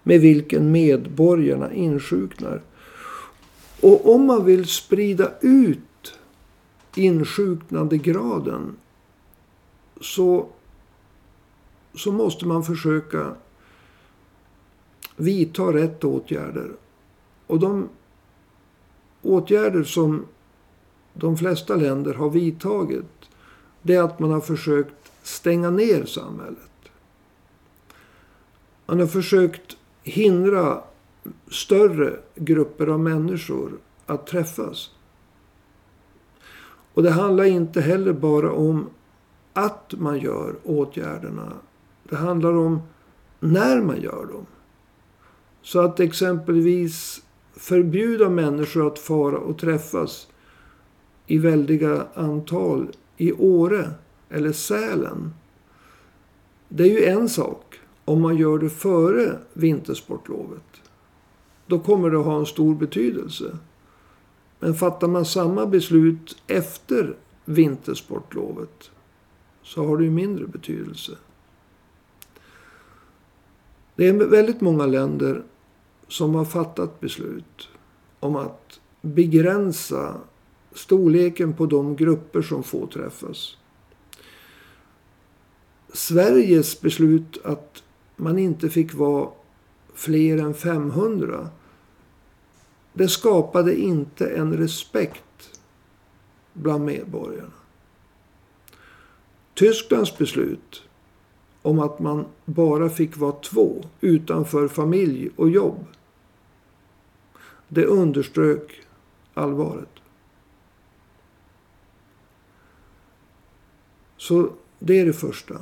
med 0.02 0.20
vilken 0.20 0.73
medborgarna 0.73 1.73
insjuknar. 1.73 2.62
Och 3.82 4.14
om 4.14 4.26
man 4.26 4.44
vill 4.44 4.66
sprida 4.66 5.32
ut 5.40 6.18
insjuknandegraden 6.94 8.76
så, 10.00 10.46
så 11.94 12.12
måste 12.12 12.46
man 12.46 12.64
försöka 12.64 13.34
vidta 15.16 15.62
rätt 15.62 16.04
åtgärder. 16.04 16.72
Och 17.46 17.60
de 17.60 17.88
åtgärder 19.22 19.84
som 19.84 20.26
de 21.14 21.37
flesta 21.37 21.76
länder 21.76 22.14
har 22.14 22.30
vidtagit 22.30 23.06
det 23.82 23.94
är 23.94 24.02
att 24.02 24.18
man 24.18 24.30
har 24.30 24.40
försökt 24.40 25.12
stänga 25.22 25.70
ner 25.70 26.04
samhället. 26.04 26.58
Man 28.87 29.00
har 29.00 29.06
försökt 29.06 29.76
hindra 30.02 30.82
större 31.50 32.16
grupper 32.34 32.86
av 32.86 33.00
människor 33.00 33.72
att 34.06 34.26
träffas. 34.26 34.90
Och 36.94 37.02
det 37.02 37.10
handlar 37.10 37.44
inte 37.44 37.80
heller 37.80 38.12
bara 38.12 38.52
om 38.52 38.86
att 39.52 39.94
man 39.98 40.18
gör 40.18 40.54
åtgärderna. 40.64 41.52
Det 42.02 42.16
handlar 42.16 42.52
om 42.52 42.80
när 43.40 43.80
man 43.80 44.00
gör 44.00 44.26
dem. 44.26 44.46
Så 45.62 45.80
att 45.80 46.00
exempelvis 46.00 47.22
förbjuda 47.56 48.28
människor 48.28 48.86
att 48.86 48.98
fara 48.98 49.38
och 49.38 49.58
träffas 49.58 50.28
i 51.26 51.38
väldiga 51.38 52.06
antal 52.14 52.88
i 53.16 53.32
Åre 53.32 53.90
eller 54.28 54.52
Sälen. 54.52 55.34
Det 56.68 56.82
är 56.82 56.88
ju 56.88 57.04
en 57.04 57.28
sak 57.28 57.80
om 58.04 58.20
man 58.20 58.36
gör 58.36 58.58
det 58.58 58.70
före 58.70 59.38
vintersportlovet. 59.52 60.79
Då 61.70 61.78
kommer 61.78 62.10
det 62.10 62.18
att 62.18 62.24
ha 62.24 62.38
en 62.38 62.46
stor 62.46 62.74
betydelse. 62.74 63.58
Men 64.58 64.74
fattar 64.74 65.08
man 65.08 65.24
samma 65.24 65.66
beslut 65.66 66.42
efter 66.46 67.16
vintersportlovet 67.44 68.90
så 69.62 69.86
har 69.86 69.96
det 69.96 70.04
ju 70.04 70.10
mindre 70.10 70.46
betydelse. 70.46 71.12
Det 73.96 74.08
är 74.08 74.12
väldigt 74.12 74.60
många 74.60 74.86
länder 74.86 75.42
som 76.08 76.34
har 76.34 76.44
fattat 76.44 77.00
beslut 77.00 77.68
om 78.20 78.36
att 78.36 78.80
begränsa 79.00 80.14
storleken 80.72 81.52
på 81.52 81.66
de 81.66 81.96
grupper 81.96 82.42
som 82.42 82.62
får 82.62 82.86
träffas. 82.86 83.56
Sveriges 85.92 86.80
beslut 86.80 87.38
att 87.44 87.82
man 88.16 88.38
inte 88.38 88.70
fick 88.70 88.94
vara 88.94 89.28
fler 89.94 90.38
än 90.38 90.54
500. 90.54 91.48
Det 92.92 93.09
skapade 93.09 93.76
inte 93.76 94.30
en 94.30 94.56
respekt 94.56 95.61
bland 96.52 96.85
medborgarna. 96.85 97.52
Tysklands 99.54 100.18
beslut 100.18 100.82
om 101.62 101.78
att 101.78 101.99
man 101.99 102.26
bara 102.44 102.90
fick 102.90 103.16
vara 103.16 103.32
två 103.32 103.85
utanför 104.00 104.68
familj 104.68 105.30
och 105.37 105.50
jobb. 105.50 105.87
Det 107.68 107.85
underströk 107.85 108.82
allvaret. 109.35 109.88
Så 114.16 114.52
det 114.78 115.00
är 115.00 115.06
det 115.06 115.12
första. 115.12 115.61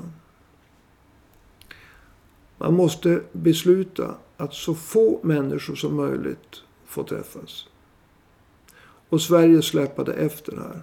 Man 2.58 2.75
måste 2.75 3.23
besluta 3.32 4.14
att 4.37 4.54
så 4.54 4.75
få 4.75 5.20
människor 5.23 5.75
som 5.75 5.97
möjligt 5.97 6.62
får 6.88 7.04
träffas. 7.04 7.68
Och 9.09 9.21
Sverige 9.21 9.62
släpade 9.62 10.12
efter 10.12 10.57
här. 10.57 10.83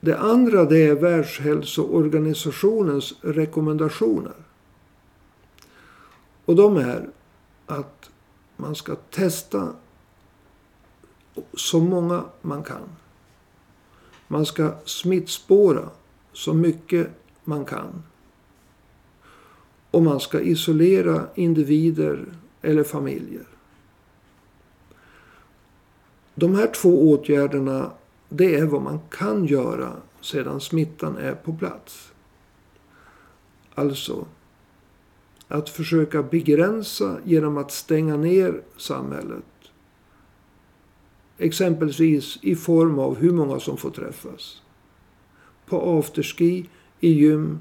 Det 0.00 0.18
andra 0.18 0.64
det 0.64 0.86
är 0.86 0.94
Världshälsoorganisationens 0.94 3.14
rekommendationer. 3.22 4.34
Och 6.44 6.56
de 6.56 6.76
är 6.76 7.10
att 7.66 8.10
man 8.56 8.74
ska 8.74 8.94
testa 8.94 9.72
så 11.54 11.80
många 11.80 12.24
man 12.42 12.62
kan. 12.62 12.88
Man 14.28 14.46
ska 14.46 14.74
smittspåra 14.84 15.88
så 16.32 16.54
mycket 16.54 17.08
man 17.44 17.64
kan. 17.64 18.02
Och 19.90 20.02
man 20.02 20.20
ska 20.20 20.40
isolera 20.40 21.26
individer 21.34 22.26
eller 22.62 22.84
familjer. 22.84 23.46
De 26.34 26.54
här 26.54 26.66
två 26.66 27.10
åtgärderna 27.10 27.92
det 28.28 28.54
är 28.54 28.66
vad 28.66 28.82
man 28.82 29.00
kan 29.10 29.46
göra 29.46 29.92
sedan 30.20 30.60
smittan 30.60 31.16
är 31.16 31.34
på 31.34 31.52
plats. 31.52 32.12
Alltså 33.74 34.26
att 35.48 35.68
försöka 35.68 36.22
begränsa 36.22 37.18
genom 37.24 37.56
att 37.56 37.70
stänga 37.70 38.16
ner 38.16 38.62
samhället. 38.76 39.44
Exempelvis 41.38 42.38
i 42.42 42.56
form 42.56 42.98
av 42.98 43.16
hur 43.16 43.32
många 43.32 43.60
som 43.60 43.76
får 43.76 43.90
träffas. 43.90 44.62
På 45.66 45.98
afterski, 45.98 46.68
i 47.00 47.08
gym, 47.08 47.60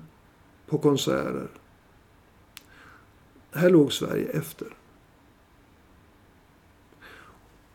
på 0.67 0.77
konserter. 0.77 1.47
Här 3.51 3.69
låg 3.69 3.93
Sverige 3.93 4.29
efter. 4.29 4.67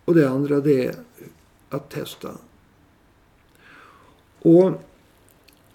Och 0.04 0.14
det 0.14 0.30
andra 0.30 0.60
det 0.60 0.86
är 0.86 0.94
att 1.70 1.90
testa. 1.90 2.30
Och 4.38 4.72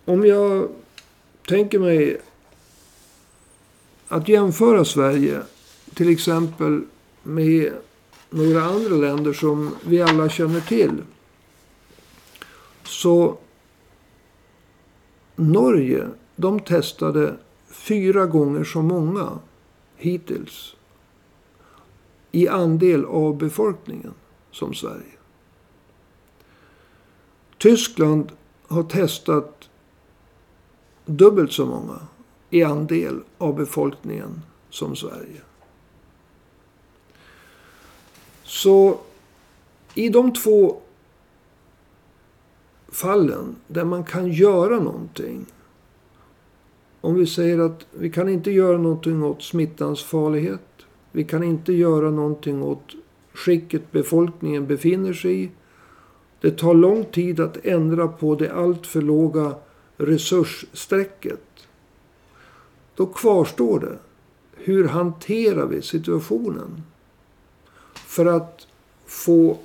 om 0.05 0.25
jag 0.25 0.69
tänker 1.47 1.79
mig 1.79 2.21
att 4.07 4.27
jämföra 4.27 4.85
Sverige 4.85 5.41
till 5.93 6.09
exempel 6.09 6.81
med 7.23 7.73
några 8.29 8.63
andra 8.63 8.95
länder 8.95 9.33
som 9.33 9.75
vi 9.85 10.01
alla 10.01 10.29
känner 10.29 10.61
till. 10.61 11.01
Så 12.83 13.37
Norge, 15.35 16.07
de 16.35 16.59
testade 16.59 17.35
fyra 17.69 18.25
gånger 18.25 18.63
så 18.63 18.81
många 18.81 19.39
hittills 19.95 20.75
i 22.31 22.47
andel 22.47 23.05
av 23.05 23.37
befolkningen 23.37 24.13
som 24.51 24.73
Sverige. 24.73 25.17
Tyskland 27.57 28.31
har 28.67 28.83
testat 28.83 29.69
dubbelt 31.05 31.51
så 31.51 31.65
många 31.65 31.99
i 32.49 32.63
andel 32.63 33.19
av 33.38 33.55
befolkningen 33.55 34.41
som 34.69 34.95
Sverige. 34.95 35.41
Så 38.43 38.99
i 39.93 40.09
de 40.09 40.33
två 40.33 40.81
fallen 42.88 43.55
där 43.67 43.85
man 43.85 44.03
kan 44.03 44.31
göra 44.31 44.79
någonting. 44.79 45.45
Om 47.01 47.15
vi 47.15 47.27
säger 47.27 47.59
att 47.59 47.85
vi 47.91 48.09
kan 48.09 48.29
inte 48.29 48.51
göra 48.51 48.77
någonting 48.77 49.23
åt 49.23 49.43
smittans 49.43 50.03
farlighet. 50.03 50.62
Vi 51.12 51.23
kan 51.23 51.43
inte 51.43 51.73
göra 51.73 52.12
någonting 52.12 52.63
åt 52.63 52.95
skicket 53.39 53.91
befolkningen 53.91 54.67
befinner 54.67 55.13
sig 55.13 55.43
i. 55.43 55.49
Det 56.41 56.52
tar 56.52 56.73
lång 56.73 57.06
tid 57.06 57.39
att 57.39 57.65
ändra 57.65 58.08
på 58.08 58.36
det 58.36 58.54
alltför 58.54 59.02
låga 59.02 59.56
resursstrecket. 59.97 61.67
Då 62.95 63.06
kvarstår 63.06 63.80
det. 63.80 63.97
Hur 64.56 64.88
hanterar 64.88 65.65
vi 65.65 65.82
situationen? 65.82 66.84
För 67.93 68.25
att 68.25 68.67
få 69.06 69.58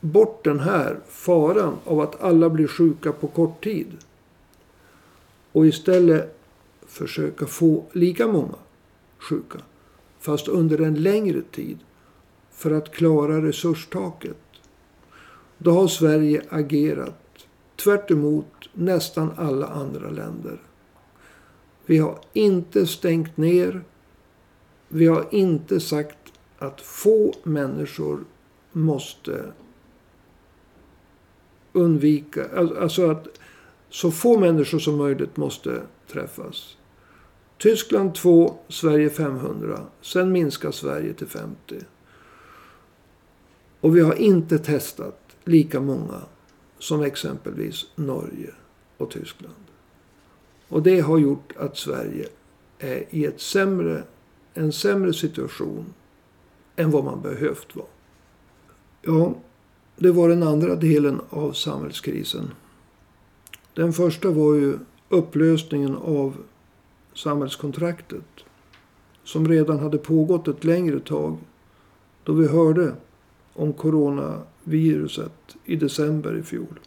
bort 0.00 0.44
den 0.44 0.60
här 0.60 0.98
faran 1.08 1.76
av 1.84 2.00
att 2.00 2.20
alla 2.22 2.50
blir 2.50 2.66
sjuka 2.66 3.12
på 3.12 3.28
kort 3.28 3.64
tid. 3.64 3.96
Och 5.52 5.66
istället 5.66 6.38
försöka 6.86 7.46
få 7.46 7.84
lika 7.92 8.26
många 8.26 8.58
sjuka. 9.18 9.58
Fast 10.26 10.48
under 10.48 10.80
en 10.80 10.94
längre 10.94 11.42
tid. 11.42 11.78
För 12.50 12.70
att 12.70 12.92
klara 12.92 13.46
resurstaket. 13.46 14.36
Då 15.58 15.70
har 15.70 15.88
Sverige 15.88 16.42
agerat 16.48 17.46
tvärt 17.76 18.10
nästan 18.72 19.30
alla 19.36 19.66
andra 19.66 20.10
länder. 20.10 20.62
Vi 21.84 21.98
har 21.98 22.18
inte 22.32 22.86
stängt 22.86 23.36
ner. 23.36 23.84
Vi 24.88 25.06
har 25.06 25.26
inte 25.30 25.80
sagt 25.80 26.32
att 26.58 26.80
få 26.80 27.34
människor 27.42 28.24
måste 28.72 29.52
undvika, 31.72 32.48
alltså 32.80 33.10
att 33.10 33.26
så 33.90 34.10
få 34.10 34.38
människor 34.38 34.78
som 34.78 34.96
möjligt 34.96 35.36
måste 35.36 35.82
träffas. 36.12 36.76
Tyskland 37.58 38.14
2, 38.14 38.58
Sverige 38.68 39.10
500. 39.10 39.80
Sen 40.00 40.32
minskar 40.32 40.70
Sverige 40.70 41.14
till 41.14 41.26
50. 41.26 41.80
Och 43.80 43.96
vi 43.96 44.00
har 44.00 44.14
inte 44.14 44.58
testat 44.58 45.36
lika 45.44 45.80
många 45.80 46.20
som 46.78 47.02
exempelvis 47.02 47.86
Norge 47.94 48.50
och 48.96 49.10
Tyskland. 49.10 49.54
Och 50.68 50.82
det 50.82 51.00
har 51.00 51.18
gjort 51.18 51.52
att 51.56 51.76
Sverige 51.76 52.28
är 52.78 53.04
i 53.10 53.24
ett 53.24 53.40
sämre, 53.40 54.02
en 54.54 54.72
sämre 54.72 55.12
situation 55.12 55.84
än 56.76 56.90
vad 56.90 57.04
man 57.04 57.22
behövt 57.22 57.76
vara. 57.76 57.86
Ja, 59.02 59.34
det 59.96 60.12
var 60.12 60.28
den 60.28 60.42
andra 60.42 60.74
delen 60.74 61.20
av 61.30 61.52
samhällskrisen. 61.52 62.50
Den 63.74 63.92
första 63.92 64.30
var 64.30 64.54
ju 64.54 64.78
upplösningen 65.08 65.96
av 65.96 66.36
samhällskontraktet. 67.16 68.24
Som 69.24 69.48
redan 69.48 69.78
hade 69.78 69.98
pågått 69.98 70.48
ett 70.48 70.64
längre 70.64 71.00
tag. 71.00 71.38
Då 72.24 72.32
vi 72.32 72.48
hörde 72.48 72.94
om 73.52 73.72
coronaviruset 73.72 75.56
i 75.64 75.76
december 75.76 76.36
i 76.36 76.42
fjol. 76.42 76.80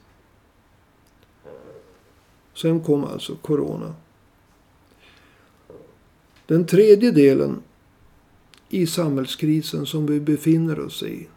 Sen 2.53 2.79
kom 2.79 3.03
alltså 3.03 3.35
corona. 3.35 3.93
Den 6.45 6.65
tredje 6.65 7.11
delen 7.11 7.61
i 8.69 8.87
samhällskrisen 8.87 9.85
som 9.85 10.05
vi 10.05 10.19
befinner 10.19 10.79
oss 10.79 11.03
i. 11.03 11.27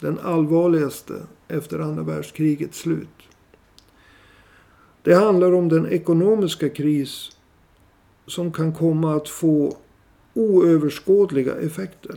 Den 0.00 0.18
allvarligaste 0.18 1.22
efter 1.48 1.78
andra 1.78 2.02
världskrigets 2.02 2.78
slut. 2.78 3.08
Det 5.02 5.14
handlar 5.14 5.52
om 5.52 5.68
den 5.68 5.86
ekonomiska 5.86 6.68
kris 6.68 7.37
som 8.28 8.52
kan 8.52 8.72
komma 8.72 9.14
att 9.14 9.28
få 9.28 9.76
oöverskådliga 10.34 11.54
effekter. 11.54 12.14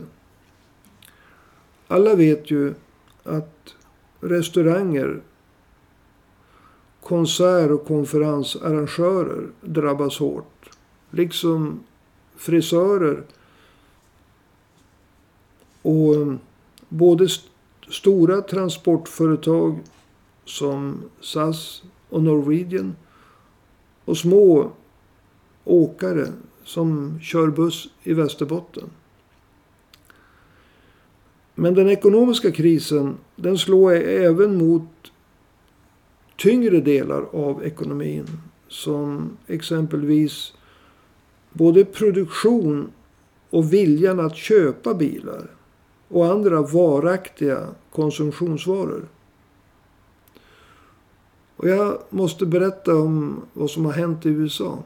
Alla 1.88 2.14
vet 2.14 2.50
ju 2.50 2.74
att 3.22 3.74
restauranger, 4.20 5.22
konsert 7.00 7.70
och 7.70 7.86
konferensarrangörer 7.86 9.48
drabbas 9.60 10.18
hårt. 10.18 10.70
Liksom 11.10 11.80
frisörer 12.36 13.22
och 15.82 16.14
eh, 16.14 16.34
både 16.88 17.24
st 17.24 17.48
stora 17.90 18.40
transportföretag 18.40 19.80
som 20.44 21.02
SAS 21.20 21.82
och 22.08 22.22
Norwegian 22.22 22.96
och 24.04 24.18
små 24.18 24.70
åkare 25.64 26.26
som 26.64 27.18
kör 27.20 27.48
buss 27.48 27.88
i 28.02 28.14
Västerbotten. 28.14 28.90
Men 31.54 31.74
den 31.74 31.88
ekonomiska 31.88 32.50
krisen 32.50 33.16
den 33.36 33.58
slår 33.58 33.92
även 33.92 34.56
mot 34.56 35.12
tyngre 36.36 36.80
delar 36.80 37.26
av 37.32 37.64
ekonomin. 37.64 38.26
Som 38.68 39.36
exempelvis 39.46 40.52
både 41.52 41.84
produktion 41.84 42.92
och 43.50 43.72
viljan 43.72 44.20
att 44.20 44.36
köpa 44.36 44.94
bilar 44.94 45.50
och 46.08 46.26
andra 46.26 46.62
varaktiga 46.62 47.68
konsumtionsvaror. 47.90 49.08
Och 51.56 51.68
jag 51.68 51.98
måste 52.10 52.46
berätta 52.46 52.96
om 52.96 53.42
vad 53.52 53.70
som 53.70 53.84
har 53.84 53.92
hänt 53.92 54.26
i 54.26 54.28
USA. 54.28 54.78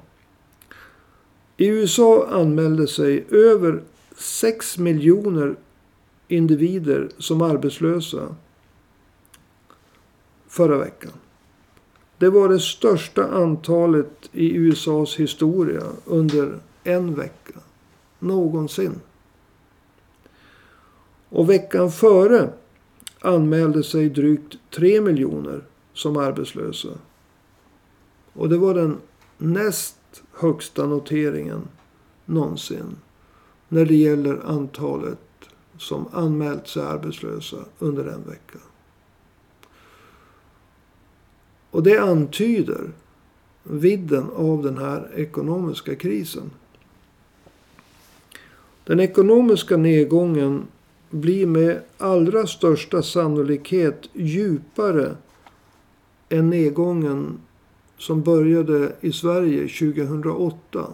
I 1.57 1.67
USA 1.67 2.27
anmälde 2.31 2.87
sig 2.87 3.27
över 3.31 3.83
6 4.17 4.79
miljoner 4.79 5.57
individer 6.29 7.09
som 7.19 7.43
arbetslösa 7.43 8.37
förra 10.49 10.79
veckan. 10.79 11.13
Det 12.19 12.31
var 12.31 12.49
det 12.49 12.61
största 12.61 13.29
antalet 13.29 14.31
i 14.33 14.57
USAs 14.57 15.17
historia 15.17 15.83
under 16.05 16.59
en 16.85 17.15
vecka. 17.15 17.61
Någonsin. 18.19 19.01
Och 21.29 21.51
veckan 21.51 21.91
före 21.91 22.51
anmälde 23.21 23.83
sig 23.83 24.09
drygt 24.09 24.57
3 24.71 25.01
miljoner 25.01 25.65
som 25.93 26.17
arbetslösa. 26.17 26.89
Och 28.33 28.49
det 28.49 28.59
var 28.59 28.75
den 28.75 28.97
näst 29.39 29.96
högsta 30.33 30.87
noteringen 30.87 31.69
någonsin. 32.25 32.97
När 33.69 33.85
det 33.87 33.95
gäller 33.95 34.41
antalet 34.47 35.19
som 35.79 36.09
anmält 36.13 36.69
sig 36.69 36.83
arbetslösa 36.83 37.57
under 37.79 38.05
en 38.05 38.23
vecka. 38.23 38.59
Och 41.71 41.83
det 41.83 41.99
antyder 41.99 42.93
vidden 43.63 44.31
av 44.37 44.63
den 44.63 44.79
här 44.79 45.11
ekonomiska 45.15 45.95
krisen. 45.95 46.51
Den 48.85 49.01
ekonomiska 49.01 49.77
nedgången 49.77 50.67
blir 51.11 51.47
med 51.47 51.83
allra 51.99 52.47
största 52.47 53.03
sannolikhet 53.03 54.09
djupare 54.13 55.17
än 56.29 56.51
nedgången 56.51 57.39
som 57.99 58.23
började 58.23 58.97
i 59.01 59.13
Sverige 59.13 59.69
2008. 59.69 60.87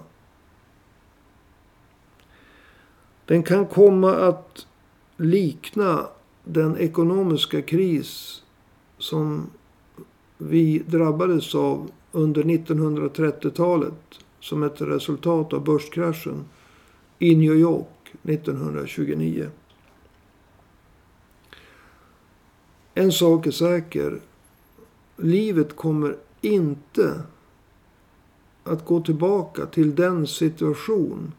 Den 3.25 3.43
kan 3.43 3.67
komma 3.67 4.17
att 4.17 4.67
likna 5.17 6.07
den 6.45 6.77
ekonomiska 6.77 7.63
kris 7.63 8.43
som 8.99 9.51
vi 10.39 10.79
drabbades 10.79 11.55
av 11.55 11.91
under 12.13 12.43
1930-talet 12.43 14.19
som 14.41 14.63
ett 14.63 14.81
resultat 14.81 15.53
av 15.53 15.65
börskraschen 15.65 16.45
i 17.19 17.37
New 17.37 17.55
York 17.55 18.15
1929. 18.23 19.51
En 22.95 23.13
sak 23.13 23.47
är 23.47 23.51
säker. 23.51 24.21
Livet 25.17 25.77
kommer 25.77 26.17
inte 26.43 27.23
att 28.65 28.85
gå 28.85 29.01
tillbaka 29.01 29.67
till 29.67 29.95
den 29.95 30.27
situation 30.27 31.33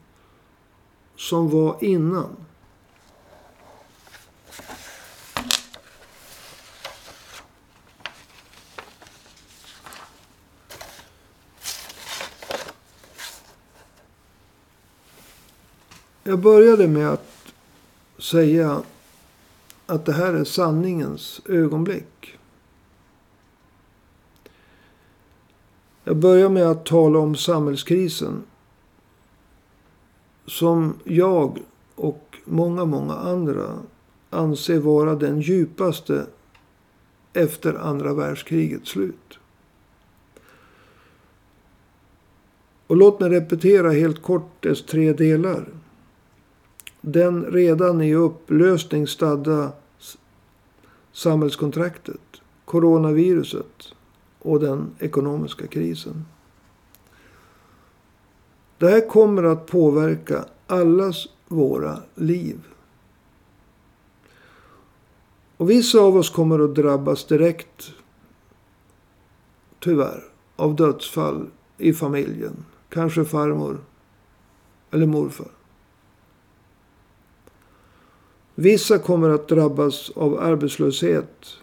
som 1.15 1.49
var 1.49 1.77
innan. 1.81 2.35
Jag 16.23 16.39
började 16.39 16.87
med 16.87 17.09
att 17.09 17.53
säga 18.19 18.83
att 19.85 20.05
det 20.05 20.13
här 20.13 20.33
är 20.33 20.43
sanningens 20.43 21.41
ögonblick. 21.45 22.12
Jag 26.13 26.19
börjar 26.19 26.49
med 26.49 26.67
att 26.67 26.85
tala 26.85 27.19
om 27.19 27.35
samhällskrisen. 27.35 28.43
Som 30.45 30.93
jag 31.03 31.59
och 31.95 32.37
många, 32.45 32.85
många 32.85 33.13
andra 33.13 33.79
anser 34.29 34.79
vara 34.79 35.15
den 35.15 35.41
djupaste 35.41 36.25
efter 37.33 37.73
andra 37.73 38.13
världskrigets 38.13 38.89
slut. 38.89 39.39
Och 42.87 42.97
låt 42.97 43.19
mig 43.19 43.29
repetera 43.29 43.91
helt 43.91 44.21
kort 44.21 44.63
dess 44.63 44.85
tre 44.85 45.13
delar 45.13 45.65
den 47.01 47.45
redan 47.45 48.01
i 48.01 48.15
upplösning 48.15 49.07
stadda 49.07 49.71
samhällskontraktet, 51.11 52.41
coronaviruset 52.65 53.93
och 54.43 54.59
den 54.59 54.95
ekonomiska 54.99 55.67
krisen. 55.67 56.25
Det 58.77 58.87
här 58.87 59.09
kommer 59.09 59.43
att 59.43 59.65
påverka 59.65 60.45
allas 60.67 61.27
våra 61.47 61.99
liv. 62.15 62.59
Och 65.57 65.69
vissa 65.69 65.99
av 65.99 66.17
oss 66.17 66.29
kommer 66.29 66.59
att 66.59 66.75
drabbas 66.75 67.25
direkt, 67.25 67.91
tyvärr, 69.79 70.23
av 70.55 70.75
dödsfall 70.75 71.47
i 71.77 71.93
familjen. 71.93 72.65
Kanske 72.89 73.25
farmor 73.25 73.77
eller 74.91 75.05
morfar. 75.05 75.51
Vissa 78.55 78.99
kommer 78.99 79.29
att 79.29 79.47
drabbas 79.47 80.09
av 80.09 80.39
arbetslöshet 80.39 81.57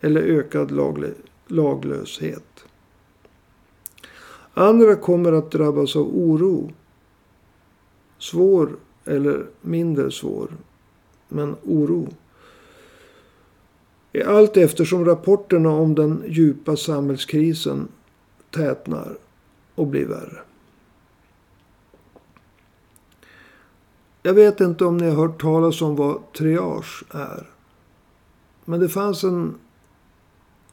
eller 0.00 0.20
ökad 0.20 0.70
laglöshet. 1.46 2.64
Andra 4.54 4.96
kommer 4.96 5.32
att 5.32 5.50
drabbas 5.50 5.96
av 5.96 6.16
oro. 6.16 6.72
Svår 8.18 8.76
eller 9.04 9.46
mindre 9.60 10.10
svår, 10.10 10.50
men 11.28 11.56
oro. 11.62 12.08
Allt 14.26 14.56
eftersom 14.56 15.04
rapporterna 15.04 15.70
om 15.70 15.94
den 15.94 16.24
djupa 16.26 16.76
samhällskrisen 16.76 17.88
tätnar 18.50 19.16
och 19.74 19.86
blir 19.86 20.06
värre. 20.06 20.38
Jag 24.22 24.34
vet 24.34 24.60
inte 24.60 24.84
om 24.84 24.96
ni 24.96 25.10
har 25.10 25.16
hört 25.16 25.40
talas 25.40 25.82
om 25.82 25.96
vad 25.96 26.32
triage 26.32 27.04
är. 27.10 27.50
Men 28.64 28.80
det 28.80 28.88
fanns 28.88 29.24
en 29.24 29.54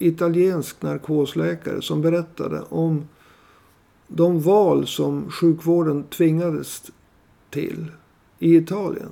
italiensk 0.07 0.81
narkosläkare 0.81 1.81
som 1.81 2.01
berättade 2.01 2.61
om 2.61 3.07
de 4.07 4.41
val 4.41 4.87
som 4.87 5.31
sjukvården 5.31 6.03
tvingades 6.03 6.91
till 7.49 7.91
i 8.39 8.55
Italien. 8.55 9.11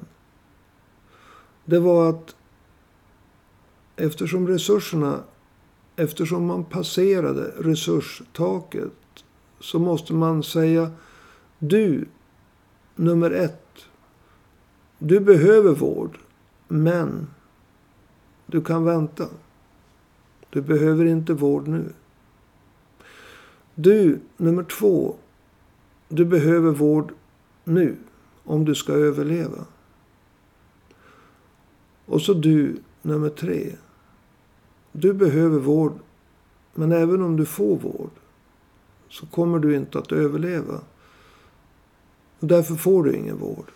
Det 1.66 1.80
var 1.80 2.10
att 2.10 2.36
eftersom 3.96 4.48
resurserna, 4.48 5.20
eftersom 5.96 6.46
man 6.46 6.64
passerade 6.64 7.54
resurstaket 7.58 8.94
så 9.60 9.80
måste 9.80 10.14
man 10.14 10.44
säga 10.44 10.92
du, 11.60 12.08
nummer 12.96 13.32
ett, 13.32 13.86
du 15.00 15.20
behöver 15.20 15.76
vård, 15.76 16.20
men 16.68 17.28
du 18.46 18.62
kan 18.62 18.84
vänta. 18.84 19.28
Du 20.50 20.62
behöver 20.62 21.06
inte 21.06 21.34
vård 21.34 21.68
nu. 21.68 21.94
Du, 23.76 24.20
nummer 24.38 24.64
två. 24.64 25.16
Du 26.08 26.26
behöver 26.26 26.72
vård 26.72 27.14
nu. 27.64 27.98
Om 28.44 28.66
du 28.66 28.76
ska 28.76 28.94
överleva. 28.94 29.66
Och 32.06 32.22
så 32.22 32.34
du, 32.34 32.78
nummer 33.02 33.30
tre. 33.30 33.76
Du 34.92 35.14
behöver 35.14 35.60
vård. 35.60 35.94
Men 36.74 36.92
även 36.92 37.22
om 37.22 37.38
du 37.38 37.46
får 37.46 37.78
vård. 37.78 38.12
Så 39.10 39.26
kommer 39.26 39.60
du 39.60 39.76
inte 39.76 40.00
att 40.00 40.12
överleva. 40.12 40.82
Och 42.40 42.48
därför 42.48 42.76
får 42.76 43.04
du 43.04 43.16
ingen 43.16 43.38
vård. 43.38 43.72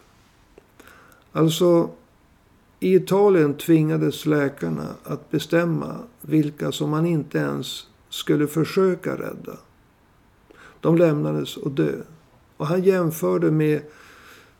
Alltså. 1.31 1.89
I 2.83 2.95
Italien 2.95 3.53
tvingades 3.53 4.25
läkarna 4.25 4.87
att 5.03 5.31
bestämma 5.31 5.99
vilka 6.21 6.71
som 6.71 6.89
man 6.89 7.05
inte 7.05 7.37
ens 7.37 7.87
skulle 8.09 8.47
försöka 8.47 9.15
rädda. 9.15 9.57
De 10.81 10.97
lämnades 10.97 11.57
att 11.57 11.75
dö. 11.75 11.95
Och 12.57 12.67
han 12.67 12.83
jämförde 12.83 13.51
med 13.51 13.81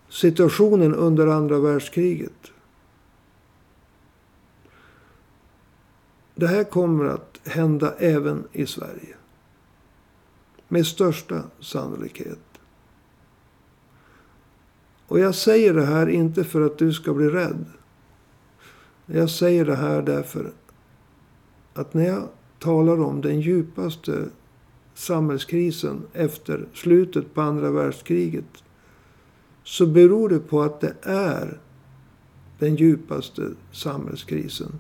situationen 0.10 0.96
under 0.96 1.28
andra 1.28 1.60
världskriget. 1.60 2.52
Det 6.36 6.48
här 6.48 6.64
kommer 6.64 7.06
att 7.06 7.40
hända 7.44 7.94
även 7.98 8.48
i 8.52 8.66
Sverige. 8.66 9.16
Med 10.68 10.88
största 10.88 11.44
sannolikhet. 11.60 12.60
Och 15.08 15.20
jag 15.20 15.36
säger 15.36 15.74
det 15.74 15.86
här 15.86 16.08
inte 16.10 16.44
för 16.44 16.62
att 16.62 16.78
du 16.78 16.94
ska 16.94 17.14
bli 17.14 17.30
rädd. 17.30 17.66
Jag 19.06 19.30
säger 19.30 19.66
det 19.66 19.76
här 19.76 20.02
därför 20.02 20.52
att 21.74 21.94
när 21.94 22.06
jag 22.06 22.28
talar 22.60 23.02
om 23.02 23.22
den 23.22 23.42
djupaste 23.42 24.30
samhällskrisen 24.94 26.02
efter 26.14 26.68
slutet 26.74 27.34
på 27.34 27.42
andra 27.42 27.72
världskriget. 27.72 28.64
Så 29.64 29.88
beror 29.88 30.30
det 30.30 30.40
på 30.40 30.62
att 30.62 30.82
det 30.82 30.96
är 31.04 31.60
den 32.60 32.76
djupaste 32.76 33.50
samhällskrisen 33.72 34.72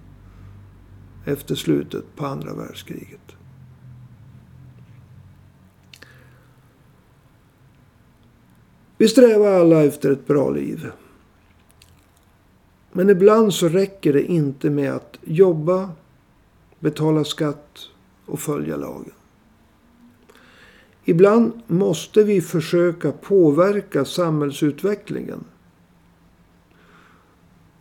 efter 1.25 1.55
slutet 1.55 2.15
på 2.15 2.25
andra 2.25 2.53
världskriget. 2.53 3.35
Vi 8.97 9.07
strävar 9.07 9.51
alla 9.51 9.83
efter 9.83 10.11
ett 10.11 10.27
bra 10.27 10.49
liv. 10.49 10.91
Men 12.95 13.09
ibland 13.09 13.53
så 13.53 13.67
räcker 13.67 14.13
det 14.13 14.23
inte 14.23 14.69
med 14.69 14.93
att 14.93 15.17
jobba, 15.21 15.89
betala 16.79 17.23
skatt 17.23 17.89
och 18.25 18.39
följa 18.39 18.77
lagen. 18.77 19.11
Ibland 21.05 21.61
måste 21.67 22.23
vi 22.23 22.41
försöka 22.41 23.11
påverka 23.11 24.05
samhällsutvecklingen. 24.05 25.43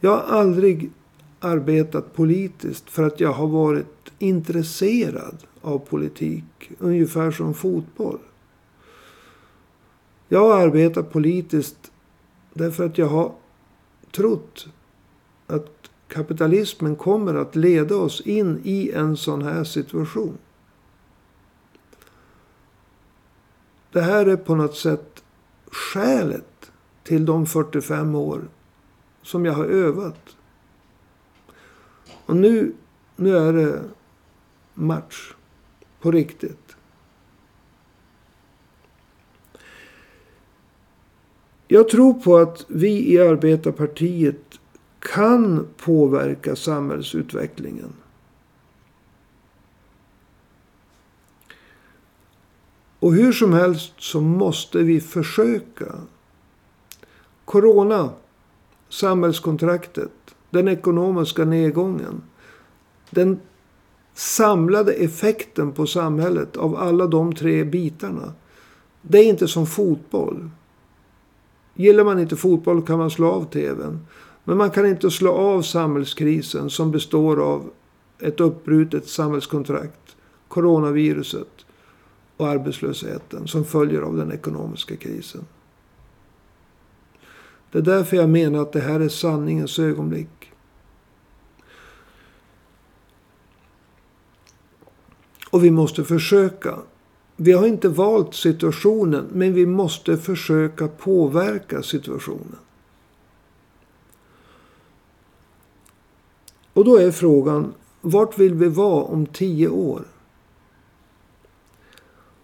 Jag 0.01 0.11
har 0.11 0.39
aldrig 0.39 0.91
arbetat 1.41 2.15
politiskt 2.15 2.91
för 2.91 3.03
att 3.03 3.21
jag 3.21 3.33
har 3.33 3.47
varit 3.47 4.13
intresserad 4.19 5.37
av 5.61 5.79
politik. 5.79 6.71
Ungefär 6.79 7.31
som 7.31 7.55
fotboll. 7.55 8.19
Jag 10.29 10.41
har 10.41 10.67
arbetat 10.67 11.13
politiskt 11.13 11.93
därför 12.55 12.87
att 12.87 12.99
jag 12.99 13.07
har 13.07 13.33
trott 14.13 14.69
kapitalismen 16.13 16.97
kommer 16.97 17.35
att 17.35 17.57
leda 17.57 17.97
oss 17.97 18.21
in 18.21 18.61
i 18.65 18.91
en 18.91 19.17
sån 19.17 19.43
här 19.43 19.65
situation. 19.65 20.39
Det 23.93 24.01
här 24.01 24.27
är 24.27 24.37
på 24.37 24.55
något 24.55 24.77
sätt 24.77 25.23
skälet 25.67 26.73
till 27.03 27.25
de 27.25 27.47
45 27.47 28.15
år 28.15 28.49
som 29.23 29.45
jag 29.45 29.53
har 29.53 29.65
övat. 29.65 30.37
Och 32.27 32.37
nu, 32.37 32.75
nu 33.17 33.37
är 33.37 33.53
det 33.53 33.83
match. 34.75 35.35
På 36.01 36.11
riktigt. 36.11 36.77
Jag 41.69 41.89
tror 41.89 42.15
på 42.15 42.37
att 42.37 42.65
vi 42.69 43.13
i 43.13 43.21
Arbetarpartiet 43.21 44.61
kan 45.03 45.67
påverka 45.77 46.57
samhällsutvecklingen. 46.57 47.93
Och 52.99 53.13
hur 53.13 53.33
som 53.33 53.53
helst 53.53 53.93
så 53.99 54.21
måste 54.21 54.79
vi 54.79 55.01
försöka. 55.01 55.95
Corona, 57.45 58.11
samhällskontraktet, 58.89 60.13
den 60.51 60.69
ekonomiska 60.69 61.45
nedgången. 61.45 62.23
Den 63.11 63.41
samlade 64.15 64.93
effekten 64.93 65.73
på 65.73 65.87
samhället 65.87 66.57
av 66.57 66.77
alla 66.77 67.07
de 67.07 67.35
tre 67.35 67.65
bitarna. 67.65 68.33
Det 69.03 69.19
är 69.19 69.25
inte 69.25 69.49
som 69.49 69.67
fotboll. 69.67 70.51
Gillar 71.75 72.05
man 72.05 72.19
inte 72.19 72.37
fotboll 72.37 72.87
kan 72.87 72.99
man 72.99 73.11
slå 73.11 73.31
av 73.31 73.45
tvn. 73.45 74.07
Men 74.45 74.57
man 74.57 74.71
kan 74.71 74.87
inte 74.87 75.11
slå 75.11 75.33
av 75.33 75.63
samhällskrisen 75.63 76.71
som 76.71 76.91
består 76.91 77.41
av 77.41 77.71
ett 78.19 78.41
uppbrutet 78.41 79.09
samhällskontrakt, 79.09 80.17
coronaviruset 80.49 81.49
och 82.37 82.49
arbetslösheten 82.49 83.49
som 83.49 83.65
följer 83.65 84.03
av 84.03 84.17
den 84.17 84.33
ekonomiska 84.33 84.97
krisen. 84.97 85.45
Det 87.71 87.79
är 87.79 87.83
därför 87.83 88.17
jag 88.17 88.29
menar 88.29 88.63
att 88.63 88.73
det 88.73 88.81
här 88.81 89.01
är 89.01 89.09
sanningens 89.09 89.79
ögonblick. 89.79 90.53
Och 95.51 95.65
vi 95.65 95.71
måste 95.71 96.05
försöka. 96.05 96.79
Vi 97.37 97.53
har 97.53 97.67
inte 97.67 97.89
valt 97.89 98.35
situationen, 98.35 99.27
men 99.33 99.55
vi 99.55 99.67
måste 99.67 100.17
försöka 100.17 100.89
påverka 100.89 101.83
situationen. 101.83 102.59
Och 106.73 106.85
då 106.85 106.97
är 106.97 107.11
frågan, 107.11 107.75
vart 108.01 108.39
vill 108.39 108.55
vi 108.55 108.69
vara 108.69 109.05
om 109.05 109.27
tio 109.27 109.69
år? 109.69 110.03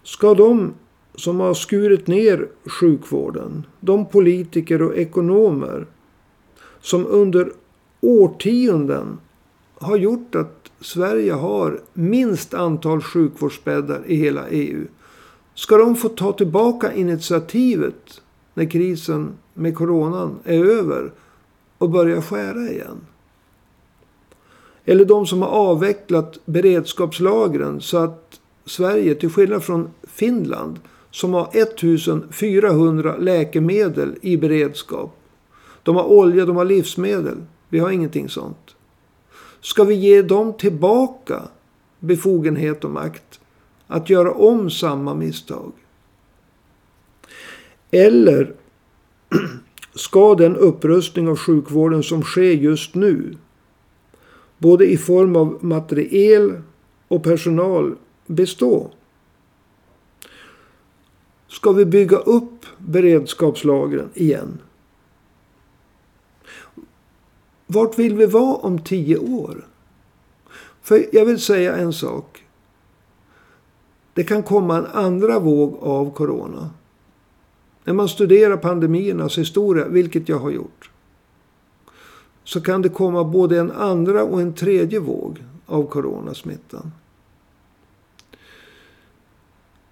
Ska 0.03 0.33
de 0.33 0.73
som 1.15 1.39
har 1.39 1.53
skurit 1.53 2.07
ner 2.07 2.47
sjukvården, 2.65 3.65
de 3.79 4.05
politiker 4.05 4.81
och 4.81 4.95
ekonomer 4.95 5.87
som 6.81 7.05
under 7.05 7.51
årtionden 8.01 9.17
har 9.75 9.97
gjort 9.97 10.35
att 10.35 10.71
Sverige 10.81 11.33
har 11.33 11.81
minst 11.93 12.53
antal 12.53 13.01
sjukvårdsbäddar 13.01 14.01
i 14.05 14.15
hela 14.15 14.47
EU. 14.49 14.85
Ska 15.53 15.77
de 15.77 15.95
få 15.95 16.09
ta 16.09 16.33
tillbaka 16.33 16.93
initiativet 16.93 18.21
när 18.53 18.65
krisen 18.65 19.31
med 19.53 19.75
coronan 19.75 20.39
är 20.43 20.65
över 20.65 21.11
och 21.77 21.89
börja 21.89 22.21
skära 22.21 22.69
igen? 22.69 22.97
Eller 24.89 25.05
de 25.05 25.27
som 25.27 25.41
har 25.41 25.49
avvecklat 25.49 26.37
beredskapslagren 26.45 27.81
så 27.81 27.97
att 27.97 28.39
Sverige, 28.65 29.15
till 29.15 29.29
skillnad 29.29 29.63
från 29.63 29.89
Finland, 30.03 30.79
som 31.11 31.33
har 31.33 31.49
1400 31.53 33.17
läkemedel 33.17 34.15
i 34.21 34.37
beredskap. 34.37 35.15
De 35.83 35.95
har 35.95 36.03
olja, 36.03 36.45
de 36.45 36.55
har 36.55 36.65
livsmedel. 36.65 37.37
Vi 37.69 37.79
har 37.79 37.89
ingenting 37.91 38.29
sånt. 38.29 38.75
Ska 39.61 39.83
vi 39.83 39.95
ge 39.95 40.21
dem 40.21 40.53
tillbaka 40.53 41.41
befogenhet 41.99 42.83
och 42.83 42.91
makt 42.91 43.39
att 43.87 44.09
göra 44.09 44.31
om 44.31 44.69
samma 44.69 45.13
misstag? 45.15 45.71
Eller 47.91 48.53
ska 49.95 50.35
den 50.35 50.55
upprustning 50.55 51.27
av 51.27 51.35
sjukvården 51.37 52.03
som 52.03 52.23
sker 52.23 52.51
just 52.51 52.95
nu, 52.95 53.35
både 54.59 54.85
i 54.85 54.97
form 54.97 55.35
av 55.35 55.57
materiel 55.61 56.61
och 57.07 57.23
personal, 57.23 57.95
bestå? 58.25 58.91
Ska 61.47 61.71
vi 61.71 61.85
bygga 61.85 62.17
upp 62.17 62.65
beredskapslagren 62.77 64.09
igen? 64.13 64.59
Vart 67.67 67.99
vill 67.99 68.15
vi 68.15 68.25
vara 68.25 68.55
om 68.55 68.79
tio 68.79 69.17
år? 69.17 69.67
För 70.81 71.05
jag 71.11 71.25
vill 71.25 71.39
säga 71.39 71.75
en 71.75 71.93
sak. 71.93 72.43
Det 74.13 74.23
kan 74.23 74.43
komma 74.43 74.77
en 74.77 74.85
andra 74.85 75.39
våg 75.39 75.77
av 75.81 76.13
corona. 76.13 76.69
När 77.83 77.93
man 77.93 78.09
studerar 78.09 78.57
pandemiernas 78.57 79.37
historia, 79.37 79.87
vilket 79.87 80.29
jag 80.29 80.39
har 80.39 80.51
gjort. 80.51 80.89
Så 82.49 82.61
kan 82.61 82.81
det 82.81 82.89
komma 82.89 83.23
både 83.23 83.59
en 83.59 83.71
andra 83.71 84.23
och 84.23 84.41
en 84.41 84.53
tredje 84.53 84.99
våg 84.99 85.43
av 85.65 85.87
coronasmittan. 85.87 86.91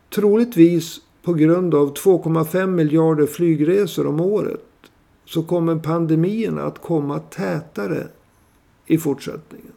Troligtvis 0.09 1.01
på 1.23 1.33
grund 1.33 1.75
av 1.75 1.93
2,5 1.93 2.67
miljarder 2.67 3.25
flygresor 3.25 4.07
om 4.07 4.21
året 4.21 4.65
så 5.25 5.43
kommer 5.43 5.75
pandemierna 5.75 6.63
att 6.63 6.81
komma 6.81 7.19
tätare 7.19 8.07
i 8.85 8.97
fortsättningen. 8.97 9.73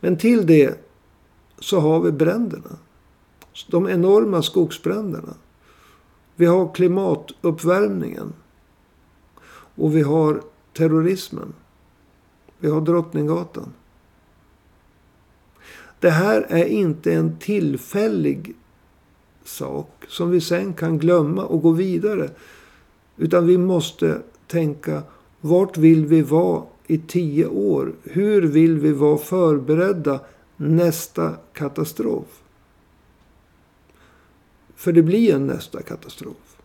Men 0.00 0.16
till 0.16 0.46
det 0.46 0.78
så 1.58 1.80
har 1.80 2.00
vi 2.00 2.12
bränderna. 2.12 2.78
De 3.68 3.88
enorma 3.88 4.42
skogsbränderna. 4.42 5.34
Vi 6.36 6.46
har 6.46 6.74
klimatuppvärmningen. 6.74 8.32
Och 9.74 9.96
vi 9.96 10.02
har 10.02 10.42
terrorismen. 10.72 11.52
Vi 12.58 12.70
har 12.70 12.80
Drottninggatan. 12.80 13.72
Det 16.00 16.10
här 16.10 16.46
är 16.48 16.64
inte 16.64 17.12
en 17.12 17.38
tillfällig 17.38 18.54
sak 19.44 20.04
som 20.08 20.30
vi 20.30 20.40
sen 20.40 20.74
kan 20.74 20.98
glömma 20.98 21.44
och 21.44 21.62
gå 21.62 21.70
vidare. 21.70 22.30
Utan 23.16 23.46
vi 23.46 23.58
måste 23.58 24.22
tänka, 24.46 25.02
vart 25.40 25.76
vill 25.76 26.06
vi 26.06 26.22
vara 26.22 26.62
i 26.86 26.98
tio 26.98 27.46
år? 27.46 27.92
Hur 28.02 28.42
vill 28.42 28.78
vi 28.78 28.92
vara 28.92 29.18
förberedda 29.18 30.20
nästa 30.56 31.34
katastrof? 31.52 32.42
För 34.76 34.92
det 34.92 35.02
blir 35.02 35.34
en 35.34 35.46
nästa 35.46 35.82
katastrof. 35.82 36.56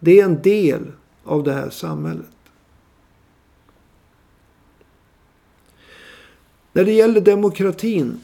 Det 0.00 0.20
är 0.20 0.24
en 0.24 0.42
del 0.42 0.92
av 1.28 1.42
det 1.42 1.52
här 1.52 1.70
samhället. 1.70 2.26
När 6.72 6.84
det 6.84 6.92
gäller 6.92 7.20
demokratin. 7.20 8.20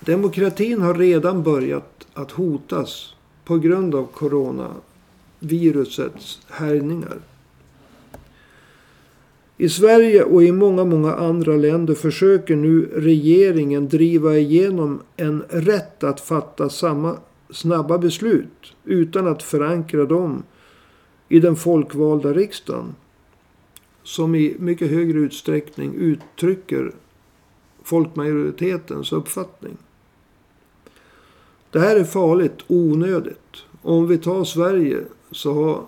Demokratin 0.00 0.82
har 0.82 0.94
redan 0.94 1.42
börjat 1.42 2.06
att 2.14 2.30
hotas 2.30 3.14
på 3.44 3.58
grund 3.58 3.94
av 3.94 4.06
coronavirusets 4.06 6.40
härjningar. 6.50 7.18
I 9.56 9.68
Sverige 9.68 10.22
och 10.22 10.42
i 10.42 10.52
många, 10.52 10.84
många 10.84 11.14
andra 11.14 11.56
länder 11.56 11.94
försöker 11.94 12.56
nu 12.56 12.90
regeringen 12.94 13.88
driva 13.88 14.36
igenom 14.36 15.00
en 15.16 15.44
rätt 15.48 16.04
att 16.04 16.20
fatta 16.20 16.68
samma 16.68 17.16
snabba 17.50 17.98
beslut 17.98 18.74
utan 18.84 19.26
att 19.26 19.42
förankra 19.42 20.04
dem 20.04 20.42
i 21.28 21.40
den 21.40 21.56
folkvalda 21.56 22.32
riksdagen. 22.32 22.94
Som 24.02 24.34
i 24.34 24.56
mycket 24.58 24.90
högre 24.90 25.18
utsträckning 25.18 25.94
uttrycker 25.94 26.92
folkmajoritetens 27.82 29.12
uppfattning. 29.12 29.76
Det 31.70 31.80
här 31.80 31.96
är 31.96 32.04
farligt, 32.04 32.64
onödigt. 32.66 33.64
Om 33.82 34.06
vi 34.06 34.18
tar 34.18 34.44
Sverige 34.44 35.04
så 35.30 35.54
har 35.54 35.86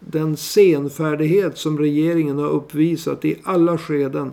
den 0.00 0.36
senfärdighet 0.36 1.58
som 1.58 1.78
regeringen 1.78 2.38
har 2.38 2.48
uppvisat 2.48 3.24
i 3.24 3.36
alla 3.44 3.78
skeden 3.78 4.32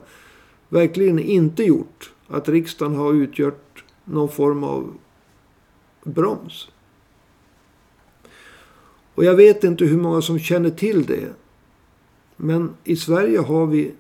verkligen 0.70 1.20
inte 1.20 1.64
gjort 1.64 2.12
att 2.28 2.50
riksdagen 2.50 2.96
har 2.96 3.14
utgjort 3.14 3.84
någon 4.06 4.30
form 4.30 4.64
av 4.64 4.94
broms. 6.04 6.70
Och 9.17 9.23
jag 9.23 9.36
vet 9.36 9.63
inte 9.63 9.86
hur 9.86 9.97
många 9.97 10.21
som 10.21 10.39
känner 10.39 10.69
till 10.69 11.06
det. 11.06 11.34
Men 12.36 12.69
i 12.84 12.95
Sverige 12.95 13.39
har 13.39 13.65
vi, 13.65 13.91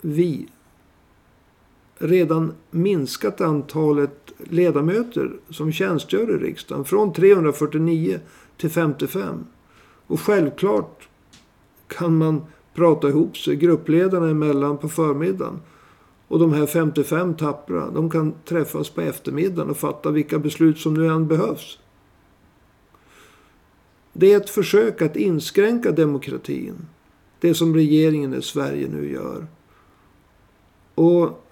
vi 0.00 0.48
redan 1.98 2.52
minskat 2.70 3.40
antalet 3.40 4.32
ledamöter 4.38 5.32
som 5.50 5.72
tjänstgör 5.72 6.30
i 6.30 6.46
riksdagen. 6.46 6.84
Från 6.84 7.12
349 7.12 8.20
till 8.56 8.70
55. 8.70 9.46
Och 10.06 10.20
självklart 10.20 11.08
kan 11.86 12.18
man 12.18 12.42
prata 12.74 13.08
ihop 13.08 13.36
sig 13.36 13.56
gruppledarna 13.56 14.28
emellan 14.28 14.78
på 14.78 14.88
förmiddagen. 14.88 15.60
Och 16.28 16.38
de 16.38 16.52
här 16.52 16.66
55 16.66 17.34
tappra, 17.34 17.90
de 17.90 18.10
kan 18.10 18.34
träffas 18.44 18.90
på 18.90 19.00
eftermiddagen 19.00 19.70
och 19.70 19.76
fatta 19.76 20.10
vilka 20.10 20.38
beslut 20.38 20.78
som 20.78 20.94
nu 20.94 21.06
än 21.06 21.28
behövs. 21.28 21.78
Det 24.18 24.32
är 24.32 24.36
ett 24.36 24.50
försök 24.50 25.02
att 25.02 25.16
inskränka 25.16 25.92
demokratin. 25.92 26.86
Det 27.40 27.54
som 27.54 27.74
regeringen 27.74 28.34
i 28.34 28.42
Sverige 28.42 28.88
nu 28.88 29.12
gör. 29.12 29.46
Och 30.94 31.44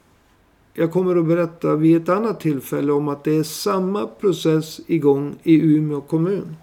jag 0.74 0.92
kommer 0.92 1.16
att 1.16 1.27
berätta 1.27 1.77
vid 1.77 2.03
ett 2.03 2.09
annat 2.09 2.40
tillfälle 2.40 2.92
om 2.92 3.09
att 3.09 3.24
det 3.24 3.37
är 3.37 3.42
samma 3.42 4.07
process 4.07 4.81
igång 4.87 5.37
i 5.42 5.61
Umeå 5.61 6.00
kommun. 6.00 6.57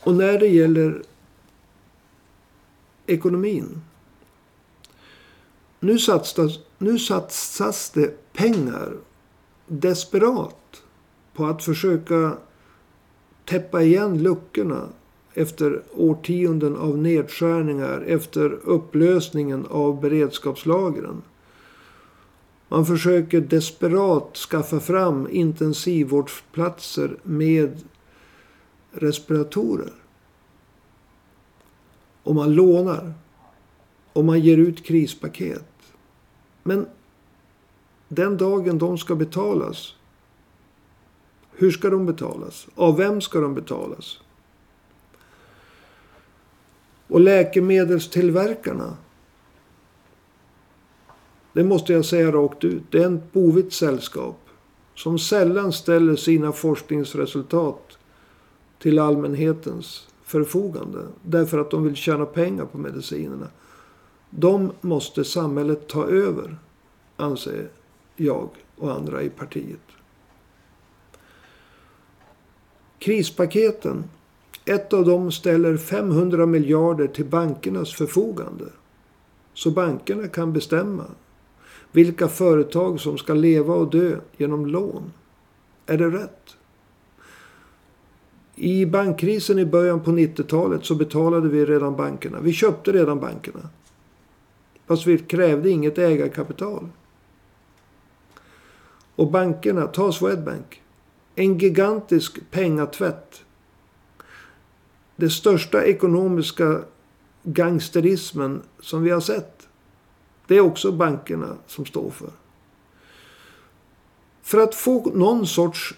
Och 0.00 0.14
när 0.14 0.38
det 0.38 0.48
gäller 0.48 1.02
ekonomin. 3.06 3.82
Nu 5.80 5.98
satsas, 5.98 6.58
nu 6.78 6.98
satsas 6.98 7.90
det 7.90 8.32
pengar 8.32 8.92
desperat 9.66 10.82
på 11.34 11.46
att 11.46 11.64
försöka 11.64 12.36
täppa 13.44 13.82
igen 13.82 14.22
luckorna 14.22 14.88
efter 15.34 15.82
årtionden 15.94 16.76
av 16.76 16.98
nedskärningar 16.98 18.00
efter 18.00 18.50
upplösningen 18.52 19.66
av 19.70 20.00
beredskapslagren. 20.00 21.22
Man 22.68 22.86
försöker 22.86 23.40
desperat 23.40 24.36
skaffa 24.36 24.80
fram 24.80 25.28
intensivvårdsplatser 25.30 27.16
med 27.22 27.80
respiratorer. 28.92 29.92
Och 32.22 32.34
man 32.34 32.54
lånar. 32.54 33.14
Och 34.12 34.24
man 34.24 34.40
ger 34.40 34.56
ut 34.56 34.84
krispaket. 34.84 35.68
Men 36.62 36.86
den 38.14 38.36
dagen 38.36 38.78
de 38.78 38.98
ska 38.98 39.14
betalas. 39.14 39.94
Hur 41.52 41.70
ska 41.70 41.90
de 41.90 42.06
betalas? 42.06 42.66
Av 42.74 42.96
vem 42.96 43.20
ska 43.20 43.40
de 43.40 43.54
betalas? 43.54 44.20
Och 47.08 47.20
läkemedelstillverkarna. 47.20 48.96
Det 51.52 51.64
måste 51.64 51.92
jag 51.92 52.04
säga 52.04 52.32
rakt 52.32 52.64
ut. 52.64 52.82
Det 52.90 53.02
är 53.02 53.14
ett 53.14 53.32
bovigt 53.32 53.72
sällskap. 53.72 54.38
Som 54.94 55.18
sällan 55.18 55.72
ställer 55.72 56.16
sina 56.16 56.52
forskningsresultat 56.52 57.98
till 58.78 58.98
allmänhetens 58.98 60.08
förfogande. 60.24 61.06
Därför 61.22 61.58
att 61.58 61.70
de 61.70 61.84
vill 61.84 61.96
tjäna 61.96 62.26
pengar 62.26 62.64
på 62.64 62.78
medicinerna. 62.78 63.48
De 64.30 64.72
måste 64.80 65.24
samhället 65.24 65.88
ta 65.88 66.06
över, 66.06 66.56
anser 67.16 67.68
jag 68.16 68.48
och 68.76 68.92
andra 68.92 69.22
i 69.22 69.30
partiet. 69.30 69.80
Krispaketen. 72.98 74.04
Ett 74.64 74.92
av 74.92 75.04
dem 75.04 75.32
ställer 75.32 75.76
500 75.76 76.46
miljarder 76.46 77.06
till 77.06 77.24
bankernas 77.24 77.94
förfogande. 77.94 78.64
Så 79.54 79.70
bankerna 79.70 80.28
kan 80.28 80.52
bestämma 80.52 81.04
vilka 81.92 82.28
företag 82.28 83.00
som 83.00 83.18
ska 83.18 83.34
leva 83.34 83.74
och 83.74 83.90
dö 83.90 84.16
genom 84.36 84.66
lån. 84.66 85.12
Är 85.86 85.98
det 85.98 86.10
rätt? 86.10 86.56
I 88.54 88.86
bankkrisen 88.86 89.58
i 89.58 89.64
början 89.64 90.00
på 90.00 90.10
90-talet 90.10 90.84
så 90.84 90.94
betalade 90.94 91.48
vi 91.48 91.66
redan 91.66 91.96
bankerna. 91.96 92.40
Vi 92.40 92.52
köpte 92.52 92.92
redan 92.92 93.20
bankerna. 93.20 93.68
Fast 94.86 95.06
vi 95.06 95.18
krävde 95.18 95.70
inget 95.70 95.98
ägarkapital. 95.98 96.88
Och 99.22 99.30
bankerna, 99.30 99.86
ta 99.86 100.12
Swedbank. 100.12 100.82
En 101.34 101.58
gigantisk 101.58 102.50
pengatvätt. 102.50 103.44
Det 105.16 105.30
största 105.30 105.84
ekonomiska 105.84 106.80
gangsterismen 107.42 108.62
som 108.80 109.02
vi 109.02 109.10
har 109.10 109.20
sett. 109.20 109.68
Det 110.46 110.56
är 110.56 110.60
också 110.60 110.92
bankerna 110.92 111.56
som 111.66 111.86
står 111.86 112.10
för. 112.10 112.30
För 114.42 114.60
att 114.60 114.74
få 114.74 115.12
någon 115.14 115.46
sorts 115.46 115.94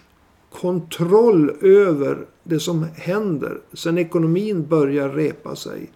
kontroll 0.51 1.57
över 1.61 2.25
det 2.43 2.59
som 2.59 2.83
händer 2.95 3.61
sen 3.73 3.97
ekonomin 3.97 4.67
börjar 4.67 5.09
repa 5.09 5.55
sig. 5.55 5.91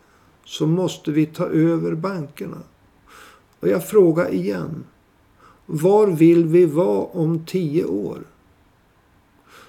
Så 0.45 0.67
måste 0.67 1.11
vi 1.11 1.25
ta 1.25 1.45
över 1.45 1.95
bankerna. 1.95 2.61
Och 3.59 3.67
jag 3.67 3.87
frågar 3.87 4.33
igen. 4.33 4.83
Var 5.71 6.07
vill 6.07 6.45
vi 6.45 6.65
vara 6.65 7.05
om 7.05 7.45
tio 7.45 7.85
år? 7.85 8.19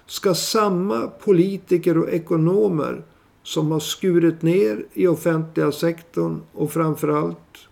Ska 0.07 0.35
samma 0.35 1.07
politiker 1.07 1.99
och 1.99 2.09
ekonomer 2.09 3.03
som 3.43 3.71
har 3.71 3.81
skurit 3.81 4.43
ner 4.43 4.85
i 4.93 5.07
offentliga 5.07 5.73
sektorn 5.73 6.41
och 6.53 6.73
framförallt 6.73 7.69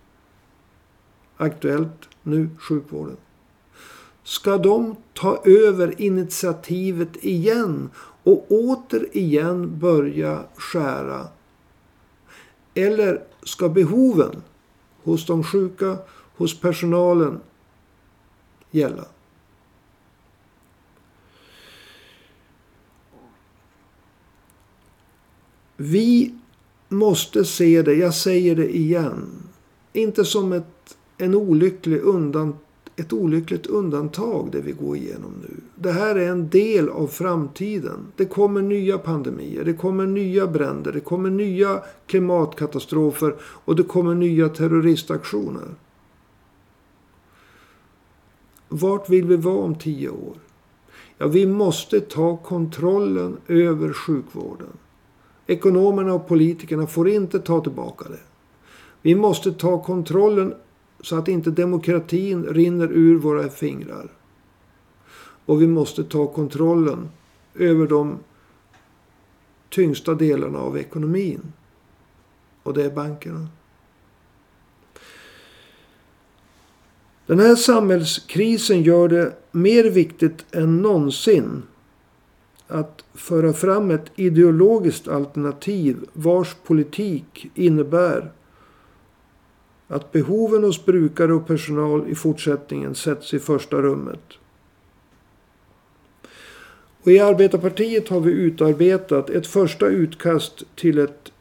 aktuellt 1.36 2.08
nu 2.22 2.48
sjukvården. 2.58 3.16
Ska 4.22 4.58
de 4.58 4.96
ta 5.14 5.42
över 5.44 6.00
initiativet 6.00 7.24
igen 7.24 7.90
och 8.22 8.46
återigen 8.48 9.78
börja 9.78 10.42
skära? 10.56 11.26
Eller 12.74 13.22
ska 13.42 13.68
behoven 13.68 14.42
hos 15.04 15.26
de 15.26 15.44
sjuka, 15.44 15.96
hos 16.36 16.60
personalen 16.60 17.40
gälla? 18.70 19.04
Vi 25.80 26.34
måste 26.88 27.44
se 27.44 27.82
det, 27.82 27.94
jag 27.94 28.14
säger 28.14 28.56
det 28.56 28.76
igen. 28.76 29.26
Inte 29.92 30.24
som 30.24 30.52
ett, 30.52 30.96
en 31.18 31.34
olycklig 31.34 32.00
undan, 32.00 32.56
ett 32.96 33.12
olyckligt 33.12 33.66
undantag 33.66 34.48
det 34.52 34.60
vi 34.60 34.72
går 34.72 34.96
igenom 34.96 35.32
nu. 35.42 35.54
Det 35.74 35.92
här 35.92 36.16
är 36.16 36.30
en 36.30 36.48
del 36.48 36.88
av 36.88 37.06
framtiden. 37.06 38.06
Det 38.16 38.24
kommer 38.24 38.62
nya 38.62 38.98
pandemier, 38.98 39.64
det 39.64 39.72
kommer 39.72 40.06
nya 40.06 40.46
bränder, 40.46 40.92
det 40.92 41.00
kommer 41.00 41.30
nya 41.30 41.82
klimatkatastrofer 42.06 43.34
och 43.40 43.76
det 43.76 43.82
kommer 43.82 44.14
nya 44.14 44.48
terroristaktioner. 44.48 45.68
Vart 48.68 49.10
vill 49.10 49.24
vi 49.24 49.36
vara 49.36 49.58
om 49.58 49.74
tio 49.74 50.08
år? 50.08 50.36
Ja, 51.18 51.26
vi 51.26 51.46
måste 51.46 52.00
ta 52.00 52.36
kontrollen 52.36 53.36
över 53.46 53.92
sjukvården. 53.92 54.72
Ekonomerna 55.46 56.14
och 56.14 56.28
politikerna 56.28 56.86
får 56.86 57.08
inte 57.08 57.38
ta 57.38 57.60
tillbaka 57.60 58.08
det. 58.08 58.20
Vi 59.02 59.14
måste 59.14 59.52
ta 59.52 59.82
kontrollen 59.82 60.54
så 61.00 61.16
att 61.16 61.28
inte 61.28 61.50
demokratin 61.50 62.44
rinner 62.44 62.88
ur 62.92 63.18
våra 63.18 63.48
fingrar. 63.48 64.12
Och 65.46 65.62
vi 65.62 65.66
måste 65.66 66.04
ta 66.04 66.26
kontrollen 66.26 67.08
över 67.54 67.86
de 67.86 68.18
tyngsta 69.68 70.14
delarna 70.14 70.58
av 70.58 70.78
ekonomin. 70.78 71.52
Och 72.62 72.74
det 72.74 72.84
är 72.84 72.90
bankerna. 72.90 73.48
Den 77.28 77.40
här 77.40 77.56
samhällskrisen 77.56 78.82
gör 78.82 79.08
det 79.08 79.32
mer 79.50 79.84
viktigt 79.84 80.46
än 80.54 80.82
någonsin 80.82 81.62
att 82.68 83.04
föra 83.14 83.52
fram 83.52 83.90
ett 83.90 84.10
ideologiskt 84.16 85.08
alternativ 85.08 85.96
vars 86.12 86.54
politik 86.54 87.50
innebär 87.54 88.32
att 89.88 90.12
behoven 90.12 90.64
hos 90.64 90.84
brukare 90.84 91.32
och 91.34 91.46
personal 91.46 92.08
i 92.08 92.14
fortsättningen 92.14 92.94
sätts 92.94 93.34
i 93.34 93.38
första 93.38 93.76
rummet. 93.76 94.22
Och 97.02 97.12
I 97.12 97.18
Arbetarpartiet 97.18 98.08
har 98.08 98.20
vi 98.20 98.32
utarbetat 98.32 99.30
ett 99.30 99.46
första 99.46 99.86
utkast 99.86 100.62
till 100.74 100.98
ett 100.98 101.32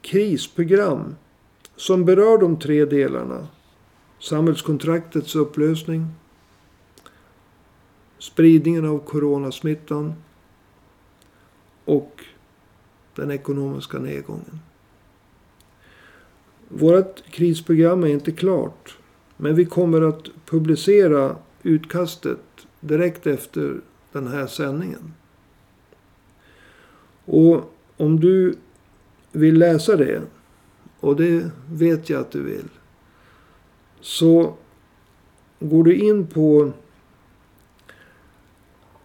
krisprogram 0.00 1.16
som 1.76 2.04
berör 2.04 2.38
de 2.38 2.58
tre 2.58 2.84
delarna. 2.84 3.46
Samhällskontraktets 4.26 5.36
upplösning, 5.36 6.06
spridningen 8.18 8.84
av 8.84 8.98
coronasmittan 8.98 10.14
och 11.84 12.24
den 13.14 13.30
ekonomiska 13.30 13.98
nedgången. 13.98 14.60
Vårt 16.68 17.22
krisprogram 17.30 18.04
är 18.04 18.08
inte 18.08 18.32
klart. 18.32 18.98
Men 19.36 19.54
vi 19.54 19.64
kommer 19.64 20.02
att 20.02 20.28
publicera 20.44 21.36
utkastet 21.62 22.66
direkt 22.80 23.26
efter 23.26 23.80
den 24.12 24.26
här 24.26 24.46
sändningen. 24.46 25.14
Och 27.24 27.72
om 27.96 28.20
du 28.20 28.54
vill 29.32 29.58
läsa 29.58 29.96
det, 29.96 30.22
och 31.00 31.16
det 31.16 31.50
vet 31.70 32.10
jag 32.10 32.20
att 32.20 32.30
du 32.30 32.42
vill. 32.42 32.68
Så 34.00 34.54
går 35.60 35.84
du 35.84 35.96
in 35.96 36.26
på 36.26 36.72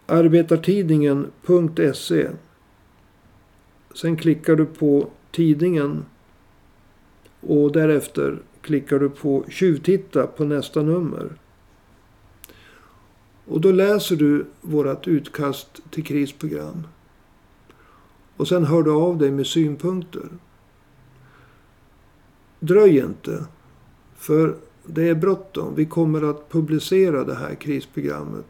arbetartidningen.se 0.06 2.28
Sen 3.94 4.16
klickar 4.16 4.56
du 4.56 4.66
på 4.66 5.08
tidningen. 5.30 6.04
Och 7.40 7.72
därefter 7.72 8.42
klickar 8.60 8.98
du 8.98 9.10
på 9.10 9.44
tjuvtitta 9.48 10.26
på 10.26 10.44
nästa 10.44 10.82
nummer. 10.82 11.32
Och 13.44 13.60
då 13.60 13.72
läser 13.72 14.16
du 14.16 14.46
vårt 14.60 15.06
utkast 15.06 15.80
till 15.90 16.04
krisprogram. 16.04 16.86
Och 18.36 18.48
sen 18.48 18.64
hör 18.64 18.82
du 18.82 18.90
av 18.90 19.18
dig 19.18 19.30
med 19.30 19.46
synpunkter. 19.46 20.28
Dröj 22.60 22.98
inte. 22.98 23.46
För 24.16 24.56
det 24.86 25.08
är 25.08 25.14
bråttom. 25.14 25.74
Vi 25.74 25.86
kommer 25.86 26.22
att 26.30 26.48
publicera 26.48 27.24
det 27.24 27.34
här 27.34 27.54
krisprogrammet. 27.54 28.46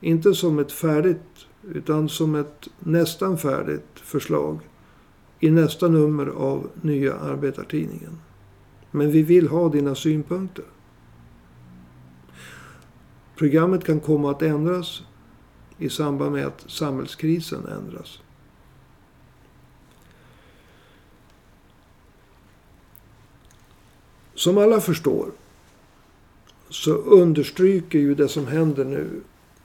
Inte 0.00 0.34
som 0.34 0.58
ett 0.58 0.72
färdigt 0.72 1.46
utan 1.74 2.08
som 2.08 2.34
ett 2.34 2.68
nästan 2.78 3.38
färdigt 3.38 3.88
förslag 3.94 4.58
i 5.40 5.50
nästa 5.50 5.88
nummer 5.88 6.26
av 6.26 6.70
Nya 6.82 7.14
Arbetartidningen. 7.14 8.18
Men 8.90 9.10
vi 9.10 9.22
vill 9.22 9.48
ha 9.48 9.68
dina 9.68 9.94
synpunkter. 9.94 10.64
Programmet 13.36 13.84
kan 13.84 14.00
komma 14.00 14.30
att 14.30 14.42
ändras 14.42 15.02
i 15.78 15.88
samband 15.88 16.32
med 16.32 16.46
att 16.46 16.64
samhällskrisen 16.70 17.66
ändras. 17.66 18.22
Som 24.38 24.58
alla 24.58 24.80
förstår 24.80 25.30
så 26.68 26.92
understryker 26.92 27.98
ju 27.98 28.14
det 28.14 28.28
som 28.28 28.46
händer 28.46 28.84
nu 28.84 29.20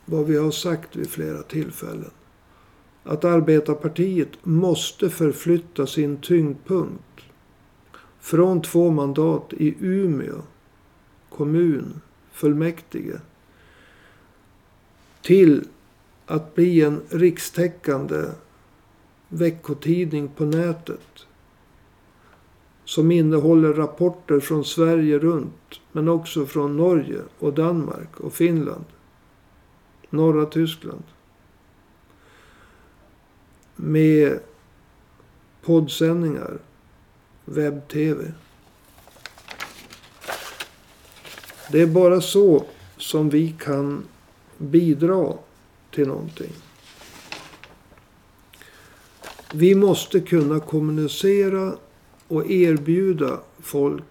vad 0.06 0.26
vi 0.26 0.38
har 0.38 0.52
sagt 0.52 0.96
vid 0.96 1.10
flera 1.10 1.44
tillfällen. 1.44 2.12
Att 3.04 3.26
arbetarpartiet 3.26 4.30
måste 4.44 5.10
förflytta 5.10 5.88
sin 5.88 6.18
tyngdpunkt 6.18 7.22
från 8.20 8.62
två 8.62 8.92
mandat 8.92 9.54
i 9.54 9.76
Umeå 9.80 10.42
kommun, 11.30 12.02
fullmäktige 12.32 13.20
till 15.22 15.68
att 16.26 16.56
bli 16.56 16.82
en 16.82 17.02
rikstäckande 17.10 18.26
veckotidning 19.28 20.28
på 20.28 20.46
nätet. 20.46 21.28
Som 22.86 23.12
innehåller 23.12 23.74
rapporter 23.74 24.40
från 24.40 24.66
Sverige 24.66 25.20
runt 25.20 25.80
men 25.92 26.08
också 26.08 26.46
från 26.46 26.78
Norge 26.78 27.20
och 27.40 27.54
Danmark 27.54 28.20
och 28.20 28.34
Finland 28.34 28.86
norra 30.14 30.46
Tyskland. 30.46 31.04
Med 33.76 34.40
poddsändningar, 35.62 36.60
webb-tv. 37.46 38.32
Det 41.72 41.82
är 41.82 41.88
bara 41.88 42.22
så 42.22 42.66
som 42.98 43.30
vi 43.30 43.56
kan 43.60 44.04
bidra 44.58 45.34
till 45.92 46.08
någonting. 46.08 46.54
Vi 49.54 49.76
måste 49.76 50.20
kunna 50.20 50.60
kommunicera 50.60 51.74
och 52.34 52.52
erbjuda 52.52 53.40
folk 53.60 54.04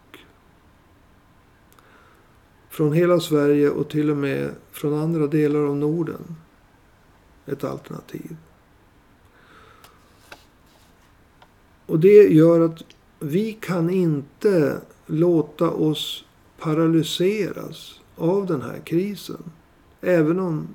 från 2.70 2.92
hela 2.92 3.20
Sverige 3.20 3.70
och 3.70 3.90
till 3.90 4.10
och 4.10 4.16
med 4.16 4.50
från 4.72 4.94
andra 4.94 5.26
delar 5.26 5.60
av 5.60 5.76
Norden 5.76 6.36
ett 7.46 7.64
alternativ. 7.64 8.36
Och 11.86 12.00
det 12.00 12.28
gör 12.32 12.60
att 12.60 12.82
vi 13.18 13.52
kan 13.52 13.90
inte 13.90 14.80
låta 15.06 15.70
oss 15.70 16.24
paralyseras 16.58 18.00
av 18.16 18.46
den 18.46 18.62
här 18.62 18.78
krisen. 18.84 19.42
Även 20.00 20.40
om 20.40 20.68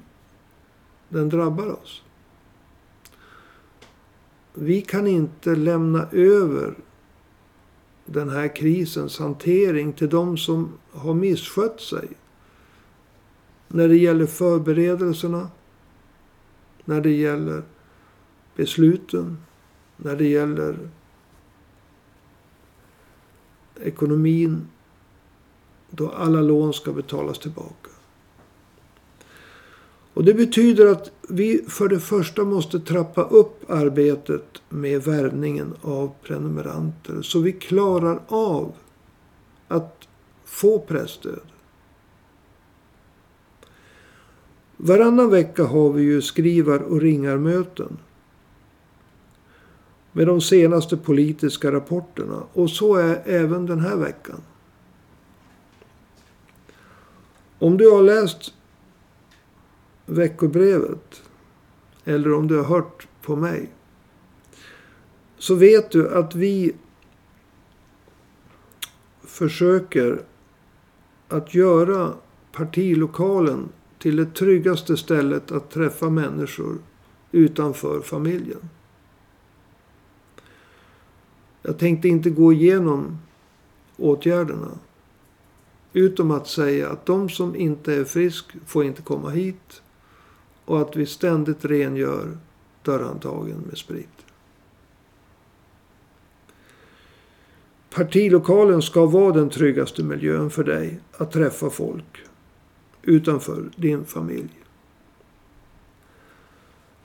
den 1.10 1.30
drabbar 1.30 1.82
oss. 1.82 2.04
Vi 4.54 4.82
kan 4.82 5.08
inte 5.08 5.56
lämna 5.56 6.08
över 6.12 6.76
den 8.08 8.30
här 8.30 8.56
krisens 8.56 9.20
hantering 9.20 9.94
till 9.94 10.10
de 10.10 10.38
som 10.38 10.78
har 10.92 11.14
misskött 11.14 11.82
sig. 11.82 12.08
När 13.68 13.88
det 13.88 13.98
gäller 13.98 14.26
förberedelserna. 14.26 15.50
När 16.86 17.02
det 17.02 17.12
gäller 17.12 17.64
besluten. 18.56 19.38
När 19.98 20.16
det 20.16 20.28
gäller 20.28 20.90
ekonomin. 23.82 24.68
Då 25.90 26.10
alla 26.10 26.42
lån 26.42 26.74
ska 26.74 26.92
betalas 26.92 27.40
tillbaka. 27.40 27.90
Och 30.18 30.24
det 30.24 30.34
betyder 30.34 30.86
att 30.86 31.12
vi 31.30 31.64
för 31.68 31.88
det 31.88 32.00
första 32.00 32.44
måste 32.44 32.80
trappa 32.80 33.24
upp 33.24 33.70
arbetet 33.70 34.62
med 34.70 35.04
värvningen 35.04 35.74
av 35.82 36.14
prenumeranter. 36.24 37.22
Så 37.22 37.40
vi 37.40 37.52
klarar 37.52 38.22
av 38.28 38.74
att 39.68 40.08
få 40.46 40.80
pressstöd. 40.80 41.42
Varannan 44.78 45.30
vecka 45.30 45.64
har 45.64 45.90
vi 45.90 46.04
ju 46.04 46.22
skrivar 46.22 46.80
och 46.80 47.02
ringarmöten. 47.02 47.98
Med 50.12 50.28
de 50.28 50.42
senaste 50.42 50.98
politiska 50.98 51.72
rapporterna. 51.72 52.44
Och 52.54 52.70
så 52.70 52.96
är 52.96 53.22
även 53.26 53.66
den 53.66 53.80
här 53.80 53.96
veckan. 53.98 54.42
Om 57.60 57.78
du 57.78 57.92
har 57.92 58.04
läst 58.04 58.54
veckobrevet. 60.08 61.22
Eller 62.06 62.34
om 62.34 62.48
du 62.48 62.58
har 62.58 62.64
hört 62.64 63.08
på 63.22 63.36
mig. 63.36 63.70
Så 65.38 65.56
vet 65.56 65.92
du 65.92 66.10
att 66.10 66.36
vi 66.36 66.76
försöker 69.24 70.22
att 71.28 71.54
göra 71.54 72.14
partilokalen 72.52 73.70
till 74.00 74.16
det 74.16 74.26
tryggaste 74.26 74.98
stället 74.98 75.52
att 75.52 75.72
träffa 75.72 76.10
människor 76.10 76.78
utanför 77.32 78.02
familjen. 78.02 78.70
Jag 81.62 81.78
tänkte 81.78 82.08
inte 82.08 82.30
gå 82.30 82.54
igenom 82.54 83.18
åtgärderna. 83.98 84.72
Utom 85.94 86.32
att 86.32 86.48
säga 86.48 86.90
att 86.90 87.06
de 87.06 87.30
som 87.30 87.56
inte 87.56 87.94
är 87.94 88.04
frisk 88.04 88.46
får 88.66 88.84
inte 88.84 89.02
komma 89.02 89.30
hit. 89.30 89.82
Och 90.68 90.82
att 90.82 90.96
vi 90.96 91.06
ständigt 91.06 91.66
rengör 91.66 92.38
dörrhandtagen 92.84 93.60
med 93.68 93.78
sprit. 93.78 94.26
Partilokalen 97.90 98.82
ska 98.82 99.06
vara 99.06 99.34
den 99.34 99.50
tryggaste 99.50 100.04
miljön 100.04 100.50
för 100.50 100.64
dig 100.64 101.00
att 101.18 101.32
träffa 101.32 101.70
folk 101.70 102.24
utanför 103.02 103.70
din 103.76 104.06
familj. 104.06 104.50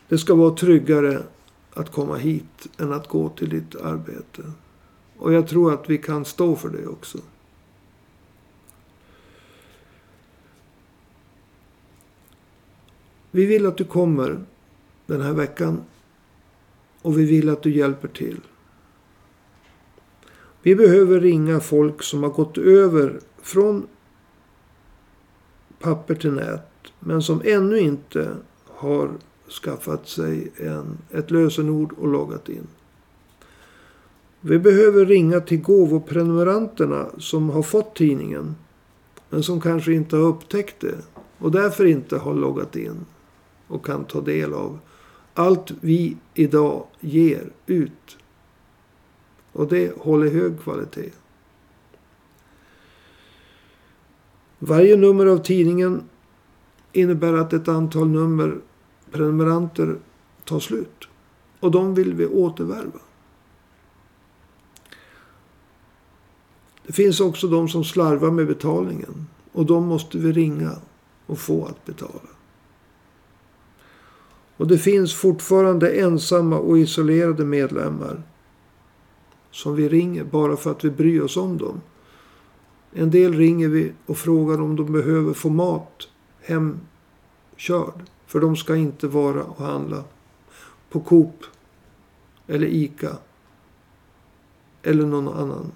Det 0.08 0.18
ska 0.18 0.34
vara 0.34 0.54
tryggare 0.54 1.22
att 1.74 1.92
komma 1.92 2.16
hit 2.16 2.68
än 2.78 2.92
att 2.92 3.08
gå 3.08 3.28
till 3.28 3.48
ditt 3.48 3.76
arbete. 3.76 4.42
Och 5.16 5.32
jag 5.32 5.48
tror 5.48 5.74
att 5.74 5.90
vi 5.90 5.98
kan 5.98 6.24
stå 6.24 6.56
för 6.56 6.68
det 6.68 6.86
också. 6.86 7.18
Vi 13.34 13.46
vill 13.46 13.66
att 13.66 13.76
du 13.76 13.84
kommer 13.84 14.44
den 15.06 15.20
här 15.20 15.32
veckan. 15.32 15.80
Och 17.02 17.18
vi 17.18 17.24
vill 17.24 17.48
att 17.48 17.62
du 17.62 17.70
hjälper 17.76 18.08
till. 18.08 18.40
Vi 20.62 20.76
behöver 20.76 21.20
ringa 21.20 21.60
folk 21.60 22.02
som 22.02 22.22
har 22.22 22.30
gått 22.30 22.58
över 22.58 23.20
från 23.42 23.86
papper 25.78 26.14
till 26.14 26.32
nät. 26.32 26.68
Men 27.00 27.22
som 27.22 27.42
ännu 27.44 27.78
inte 27.78 28.36
har 28.66 29.10
skaffat 29.62 30.08
sig 30.08 30.52
en, 30.56 30.98
ett 31.10 31.30
lösenord 31.30 31.92
och 31.92 32.08
loggat 32.08 32.48
in. 32.48 32.66
Vi 34.40 34.58
behöver 34.58 35.06
ringa 35.06 35.40
till 35.40 35.60
gåvoprenumeranterna 35.60 37.06
som 37.18 37.50
har 37.50 37.62
fått 37.62 37.96
tidningen. 37.96 38.54
Men 39.30 39.42
som 39.42 39.60
kanske 39.60 39.92
inte 39.92 40.16
har 40.16 40.24
upptäckt 40.24 40.80
det. 40.80 40.98
Och 41.38 41.50
därför 41.50 41.84
inte 41.84 42.16
har 42.16 42.34
loggat 42.34 42.76
in 42.76 43.06
och 43.72 43.86
kan 43.86 44.04
ta 44.04 44.20
del 44.20 44.52
av 44.52 44.78
allt 45.34 45.70
vi 45.80 46.16
idag 46.34 46.86
ger 47.00 47.52
ut. 47.66 48.18
Och 49.52 49.68
det 49.68 49.98
håller 49.98 50.30
hög 50.30 50.60
kvalitet. 50.60 51.10
Varje 54.58 54.96
nummer 54.96 55.26
av 55.26 55.38
tidningen 55.38 56.02
innebär 56.92 57.32
att 57.32 57.52
ett 57.52 57.68
antal 57.68 58.08
nummer 58.08 58.60
prenumeranter 59.10 59.98
tar 60.44 60.60
slut. 60.60 61.08
Och 61.60 61.70
de 61.70 61.94
vill 61.94 62.14
vi 62.14 62.26
återvärva. 62.26 63.00
Det 66.86 66.92
finns 66.92 67.20
också 67.20 67.48
de 67.48 67.68
som 67.68 67.84
slarvar 67.84 68.30
med 68.30 68.46
betalningen. 68.46 69.26
Och 69.52 69.66
de 69.66 69.86
måste 69.86 70.18
vi 70.18 70.32
ringa 70.32 70.72
och 71.26 71.38
få 71.38 71.64
att 71.64 71.84
betala. 71.84 72.31
Och 74.56 74.66
det 74.66 74.78
finns 74.78 75.14
fortfarande 75.14 75.92
ensamma 75.92 76.58
och 76.58 76.78
isolerade 76.78 77.44
medlemmar. 77.44 78.22
Som 79.50 79.74
vi 79.76 79.88
ringer 79.88 80.24
bara 80.24 80.56
för 80.56 80.70
att 80.70 80.84
vi 80.84 80.90
bryr 80.90 81.20
oss 81.20 81.36
om 81.36 81.58
dem. 81.58 81.80
En 82.92 83.10
del 83.10 83.34
ringer 83.34 83.68
vi 83.68 83.92
och 84.06 84.18
frågar 84.18 84.60
om 84.60 84.76
de 84.76 84.92
behöver 84.92 85.32
få 85.32 85.48
mat 85.48 86.08
hemkörd. 86.40 88.02
För 88.26 88.40
de 88.40 88.56
ska 88.56 88.76
inte 88.76 89.06
vara 89.06 89.44
och 89.44 89.64
handla 89.64 90.04
på 90.90 91.00
Coop 91.00 91.44
eller 92.46 92.66
ICA. 92.66 93.16
Eller 94.82 95.06
någon 95.06 95.28
annan 95.28 95.72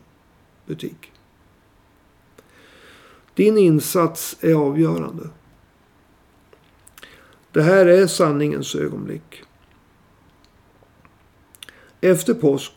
butik. 0.67 1.13
Din 3.35 3.59
insats 3.59 4.37
är 4.41 4.55
avgörande. 4.55 5.29
Det 7.57 7.63
här 7.63 7.87
är 7.87 8.07
sanningens 8.07 8.75
ögonblick. 8.75 9.43
Efter 12.01 12.35
påsk. 12.35 12.73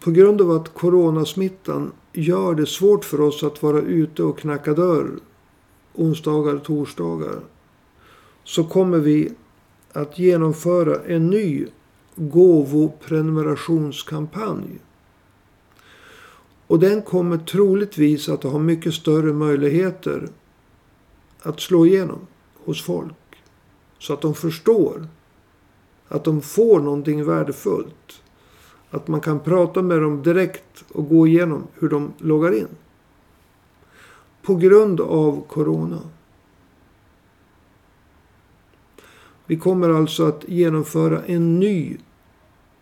På 0.00 0.10
grund 0.10 0.40
av 0.40 0.50
att 0.50 0.74
coronasmittan 0.74 1.92
gör 2.12 2.54
det 2.54 2.66
svårt 2.66 3.04
för 3.04 3.20
oss 3.20 3.42
att 3.42 3.62
vara 3.62 3.80
ute 3.80 4.22
och 4.22 4.38
knacka 4.38 4.74
dörr 4.74 5.10
onsdagar 5.94 6.54
och 6.54 6.64
torsdagar. 6.64 7.40
Så 8.44 8.64
kommer 8.64 8.98
vi 8.98 9.32
att 9.92 10.18
genomföra 10.18 11.00
en 11.06 11.30
ny 11.30 11.66
gåvoprenumerationskampanj. 12.16 14.78
Och 16.66 16.78
den 16.78 17.02
kommer 17.02 17.38
troligtvis 17.38 18.28
att 18.28 18.42
ha 18.42 18.58
mycket 18.58 18.94
större 18.94 19.32
möjligheter 19.32 20.28
att 21.46 21.60
slå 21.60 21.86
igenom 21.86 22.26
hos 22.64 22.82
folk. 22.82 23.14
Så 23.98 24.12
att 24.12 24.20
de 24.20 24.34
förstår 24.34 25.08
att 26.08 26.24
de 26.24 26.42
får 26.42 26.80
någonting 26.80 27.24
värdefullt. 27.24 28.22
Att 28.90 29.08
man 29.08 29.20
kan 29.20 29.40
prata 29.40 29.82
med 29.82 30.02
dem 30.02 30.22
direkt 30.22 30.84
och 30.92 31.08
gå 31.08 31.26
igenom 31.26 31.66
hur 31.74 31.88
de 31.88 32.12
loggar 32.18 32.52
in. 32.54 32.68
På 34.42 34.54
grund 34.54 35.00
av 35.00 35.44
Corona. 35.48 36.00
Vi 39.46 39.56
kommer 39.56 39.90
alltså 39.90 40.26
att 40.26 40.44
genomföra 40.48 41.22
en 41.24 41.60
ny 41.60 41.96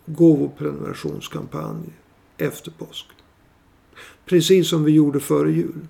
gåvoprenumerationskampanj 0.06 1.92
efter 2.38 2.70
påsk. 2.70 3.06
Precis 4.24 4.68
som 4.68 4.84
vi 4.84 4.92
gjorde 4.92 5.20
före 5.20 5.52
jul. 5.52 5.86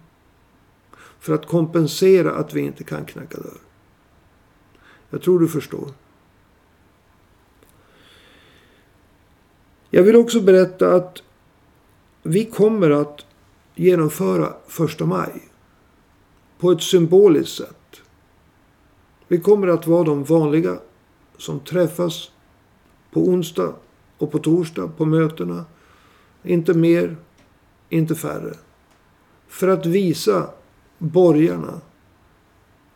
För 1.24 1.34
att 1.34 1.46
kompensera 1.46 2.32
att 2.32 2.54
vi 2.54 2.60
inte 2.60 2.84
kan 2.84 3.04
knacka 3.04 3.38
dörr. 3.38 3.60
Jag 5.10 5.22
tror 5.22 5.40
du 5.40 5.48
förstår. 5.48 5.88
Jag 9.90 10.02
vill 10.02 10.16
också 10.16 10.40
berätta 10.40 10.94
att 10.94 11.22
vi 12.22 12.44
kommer 12.44 12.90
att 12.90 13.26
genomföra 13.74 14.52
första 14.66 15.06
maj. 15.06 15.48
På 16.58 16.70
ett 16.70 16.82
symboliskt 16.82 17.56
sätt. 17.56 18.00
Vi 19.28 19.40
kommer 19.40 19.68
att 19.68 19.86
vara 19.86 20.04
de 20.04 20.24
vanliga 20.24 20.78
som 21.36 21.60
träffas 21.60 22.30
på 23.10 23.20
onsdag 23.20 23.74
och 24.18 24.32
på 24.32 24.38
torsdag 24.38 24.88
på 24.96 25.04
mötena. 25.04 25.64
Inte 26.42 26.74
mer, 26.74 27.16
inte 27.88 28.14
färre. 28.14 28.54
För 29.48 29.68
att 29.68 29.86
visa 29.86 30.50
borgarna 31.04 31.80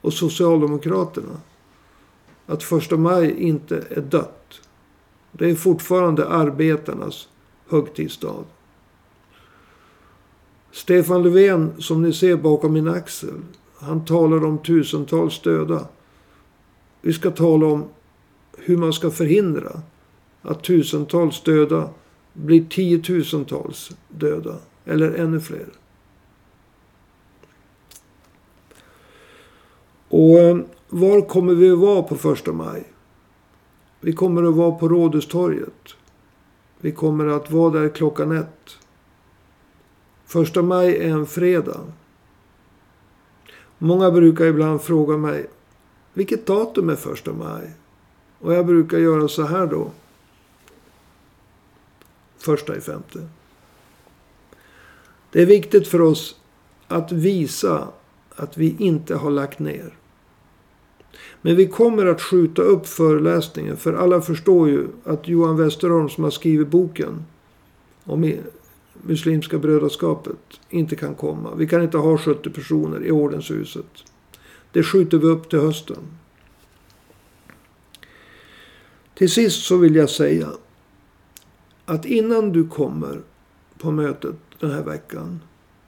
och 0.00 0.12
Socialdemokraterna 0.12 1.40
att 2.46 2.62
första 2.62 2.96
maj 2.96 3.42
inte 3.42 3.84
är 3.90 4.00
dött. 4.00 4.61
Det 5.32 5.50
är 5.50 5.54
fortfarande 5.54 6.28
arbetarnas 6.28 7.28
högtidsdag. 7.68 8.44
Stefan 10.72 11.22
Löfven, 11.22 11.72
som 11.78 12.02
ni 12.02 12.12
ser 12.12 12.36
bakom 12.36 12.72
min 12.72 12.88
axel, 12.88 13.40
han 13.78 14.04
talar 14.04 14.44
om 14.44 14.59
tusentals 14.59 15.42
döda. 15.42 15.88
Vi 17.00 17.12
ska 17.12 17.30
tala 17.30 17.66
om 17.66 17.84
hur 18.59 18.76
man 18.76 18.92
ska 18.92 19.11
förhindra 19.11 19.82
att 20.42 20.64
tusentals 20.64 21.42
döda 21.42 21.90
blir 22.32 22.64
tiotusentals 22.64 23.90
döda. 24.09 24.56
Eller 24.84 25.12
ännu 25.12 25.40
fler. 25.40 25.66
Och 30.09 30.38
eh, 30.38 30.59
var 30.88 31.28
kommer 31.28 31.54
vi 31.54 31.70
att 31.70 31.78
vara 31.78 32.02
på 32.02 32.16
första 32.16 32.52
maj? 32.52 32.84
Vi 34.00 34.12
kommer 34.12 34.42
att 34.42 34.54
vara 34.54 34.72
på 34.72 34.88
Rådhustorget. 34.88 35.94
Vi 36.80 36.92
kommer 36.92 37.26
att 37.26 37.50
vara 37.50 37.70
där 37.70 37.88
klockan 37.88 38.32
ett. 38.32 38.78
Första 40.26 40.62
maj 40.62 40.96
är 40.96 41.09
en 41.09 41.26
fredag. 41.26 41.80
Många 43.78 44.11
brukar 44.11 44.44
ibland 44.44 44.82
fråga 44.82 45.16
mig. 45.16 45.46
Vilket 46.12 46.46
datum 46.46 46.88
är 46.88 46.96
första 46.96 47.32
maj? 47.32 47.72
Och 48.38 48.54
jag 48.54 48.66
brukar 48.66 48.98
göra 48.98 49.28
så 49.28 49.42
här 49.42 49.66
då. 49.66 49.90
Första 52.38 52.76
i 52.76 52.80
femte. 52.80 53.28
Det 55.30 55.42
är 55.42 55.46
viktigt 55.46 55.88
för 55.88 56.00
oss 56.00 56.40
att 56.88 57.12
visa 57.12 57.88
att 58.36 58.56
vi 58.56 58.76
inte 58.78 59.14
har 59.14 59.30
lagt 59.30 59.59
ner. 59.59 59.97
Men 61.42 61.56
vi 61.56 61.66
kommer 61.66 62.06
att 62.06 62.22
skjuta 62.22 62.62
upp 62.62 62.86
föreläsningen. 62.86 63.76
För 63.76 63.92
alla 63.92 64.20
förstår 64.20 64.68
ju 64.68 64.86
att 65.04 65.28
Johan 65.28 65.56
Westerholm 65.56 66.09
som 66.09 66.24
har 66.24 66.30
skrivit 66.30 66.68
boken 66.68 67.24
om 68.04 68.32
Muslimska 69.02 69.59
brödraskapet 69.59 70.61
inte 70.70 70.96
kan 70.96 71.14
komma. 71.14 71.54
Vi 71.54 71.66
kan 71.66 71.82
inte 71.82 71.98
ha 71.98 72.18
70 72.18 72.50
personer 72.50 73.06
i 73.06 73.11
ordenshuset. 73.11 74.04
Det 74.72 74.82
skjuter 74.82 75.18
vi 75.18 75.26
upp 75.26 75.50
till 75.50 75.59
hösten. 75.59 75.98
Till 79.14 79.30
sist 79.30 79.64
så 79.64 79.76
vill 79.76 79.94
jag 79.94 80.11
säga 80.11 80.48
att 81.84 82.04
innan 82.04 82.52
du 82.52 82.68
kommer 82.68 83.20
på 83.78 83.90
mötet 83.90 84.36
den 84.61 84.70
här 84.70 84.82
veckan. 84.82 85.40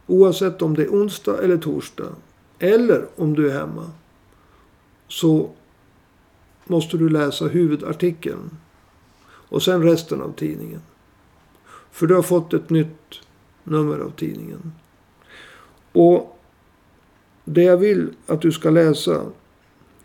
Oavsett 0.07 0.63
om 0.63 0.75
det 0.75 0.83
är 0.83 0.89
onsdag 0.89 1.43
eller 1.43 1.57
torsdag. 1.57 2.09
Eller 2.59 3.07
om 3.17 3.35
du 3.35 3.51
är 3.51 3.59
hemma. 3.59 3.91
Så 5.11 5.51
måste 6.65 6.97
du 6.97 7.09
läsa 7.09 7.45
huvudartikeln. 7.49 8.51
Och 9.23 9.63
sen 9.63 9.83
resten 9.83 10.23
av 10.23 10.33
tidningen. 10.33 10.83
För 11.91 12.07
du 12.07 12.15
har 12.15 12.23
fått 12.23 12.55
ett 12.55 12.71
nytt 12.71 13.21
nummer 13.65 13.99
av 13.99 14.11
tidningen. 14.11 14.73
Och 15.93 16.39
det 17.45 17.63
jag 17.63 17.77
vill 17.77 18.09
att 18.27 18.43
du 18.43 18.53
ska 18.53 18.71
läsa 18.71 19.23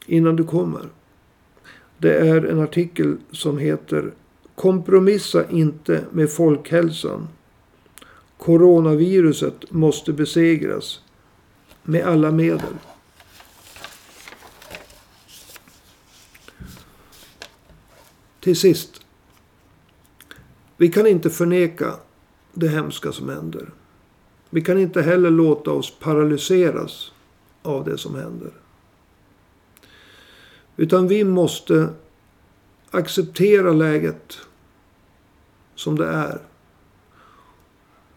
innan 0.05 0.35
du 0.35 0.43
kommer. 0.43 0.81
Det 1.97 2.13
är 2.13 2.45
en 2.45 2.59
artikel 2.59 3.17
som 3.31 3.57
heter 3.57 4.13
Kompromissa 4.55 5.49
inte 5.49 6.03
med 6.11 6.31
folkhälsan. 6.31 7.27
Coronaviruset 8.37 9.71
måste 9.71 10.13
besegras 10.13 11.01
med 11.83 12.05
alla 12.05 12.31
medel. 12.31 12.73
Till 18.45 18.55
sist. 18.55 19.01
Vi 20.77 20.89
kan 20.89 21.07
inte 21.07 21.29
förneka 21.29 21.95
det 22.53 22.67
hemska 22.67 23.11
som 23.11 23.29
händer. 23.29 23.69
Vi 24.49 24.61
kan 24.61 24.77
inte 24.77 25.01
heller 25.01 25.29
låta 25.29 25.71
oss 25.71 25.93
paralyseras 25.99 27.11
av 27.61 27.85
det 27.85 27.97
som 27.97 28.15
händer. 28.15 28.51
Utan 30.77 31.07
vi 31.07 31.23
måste 31.23 31.89
acceptera 32.91 33.73
läget 33.73 34.37
som 35.75 35.95
det 35.95 36.07
är. 36.07 36.41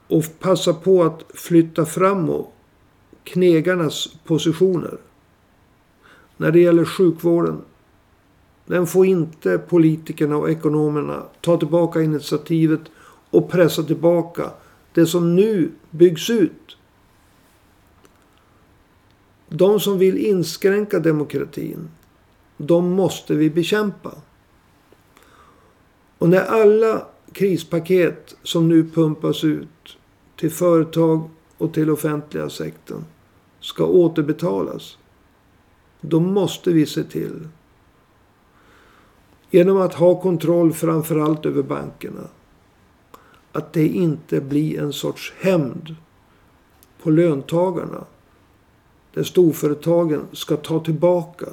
Och 0.08 0.24
passa 0.38 0.74
på 0.74 1.04
att 1.04 1.24
flytta 1.34 1.86
framåt 1.86 2.52
knegarnas 3.24 4.08
positioner. 4.24 4.98
När 6.36 6.52
det 6.52 6.60
gäller 6.60 6.84
sjukvården. 6.84 7.62
Den 8.68 8.86
får 8.86 9.06
inte 9.06 9.58
politikerna 9.58 10.36
och 10.36 10.50
ekonomerna 10.50 11.22
ta 11.40 11.56
tillbaka 11.56 12.02
initiativet 12.02 12.80
och 13.30 13.50
pressa 13.50 13.82
tillbaka 13.82 14.50
det 14.94 15.06
som 15.06 15.36
nu 15.36 15.70
byggs 15.90 16.30
ut. 16.30 16.76
De 19.48 19.80
som 19.80 19.98
vill 19.98 20.16
inskränka 20.16 20.98
demokratin. 20.98 21.88
De 22.56 22.90
måste 22.90 23.34
vi 23.34 23.50
bekämpa. 23.50 24.14
Och 26.18 26.28
när 26.28 26.44
alla 26.44 27.06
krispaket 27.32 28.36
som 28.42 28.68
nu 28.68 28.84
pumpas 28.84 29.44
ut 29.44 29.98
till 30.36 30.50
företag 30.50 31.30
och 31.58 31.74
till 31.74 31.90
offentliga 31.90 32.50
sektorn 32.50 33.04
ska 33.60 33.86
återbetalas. 33.86 34.98
Då 36.00 36.20
måste 36.20 36.70
vi 36.70 36.86
se 36.86 37.04
till. 37.04 37.48
Genom 39.50 39.76
att 39.76 39.94
ha 39.94 40.20
kontroll 40.20 40.72
framförallt 40.72 41.46
över 41.46 41.62
bankerna. 41.62 42.28
Att 43.52 43.72
det 43.72 43.88
inte 43.88 44.40
blir 44.40 44.80
en 44.80 44.92
sorts 44.92 45.32
hämnd 45.40 45.96
på 47.02 47.10
löntagarna. 47.10 48.04
Där 49.14 49.22
storföretagen 49.22 50.26
ska 50.32 50.56
ta 50.56 50.80
tillbaka 50.84 51.46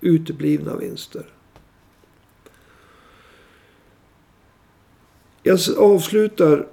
uteblivna 0.00 0.76
vinster. 0.76 1.26
Jag 5.42 5.58
avslutar 5.78 6.66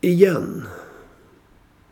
igen. 0.00 0.62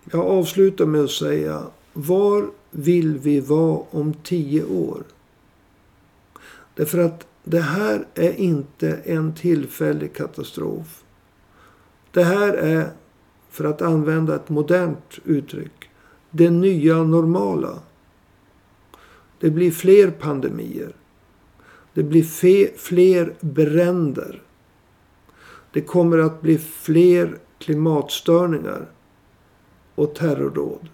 Jag 0.04 0.26
avslutar 0.26 0.86
med 0.86 1.00
att 1.00 1.10
säga. 1.10 1.62
Var 1.92 2.50
vill 2.70 3.18
vi 3.18 3.40
vara 3.40 3.82
om 3.90 4.14
tio 4.14 4.64
år? 4.64 5.02
Därför 6.80 6.98
att 6.98 7.26
det 7.44 7.60
här 7.60 8.06
är 8.14 8.32
inte 8.32 8.92
en 9.04 9.34
tillfällig 9.34 10.14
katastrof. 10.14 11.04
Det 12.10 12.24
här 12.24 12.52
är, 12.52 12.90
för 13.50 13.64
att 13.64 13.82
använda 13.82 14.34
ett 14.34 14.48
modernt 14.48 15.18
uttryck, 15.24 15.90
det 16.30 16.50
nya 16.50 17.02
normala. 17.02 17.78
Det 19.40 19.50
blir 19.50 19.70
fler 19.70 20.10
pandemier. 20.10 20.96
Det 21.94 22.02
blir 22.02 22.22
fler 22.76 23.34
bränder. 23.40 24.42
Det 25.72 25.80
kommer 25.80 26.18
att 26.18 26.40
bli 26.40 26.58
fler 26.58 27.38
klimatstörningar 27.58 28.90
och 29.94 30.14
terrordåd. 30.14 30.88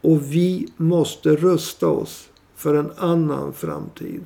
Och 0.00 0.32
vi 0.32 0.68
måste 0.76 1.36
rusta 1.36 1.88
oss 1.88 2.30
för 2.64 2.74
en 2.74 2.92
annan 2.96 3.52
framtid. 3.52 4.24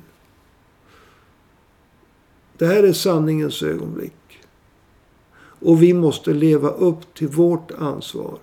Det 2.57 2.65
här 2.65 2.83
är 2.83 2.93
sanningens 2.93 3.63
ögonblick. 3.63 4.39
Och 5.39 5.83
vi 5.83 5.93
måste 5.93 6.33
leva 6.33 6.69
upp 6.69 7.13
till 7.13 7.27
vårt 7.27 7.71
ansvar. 7.71 8.37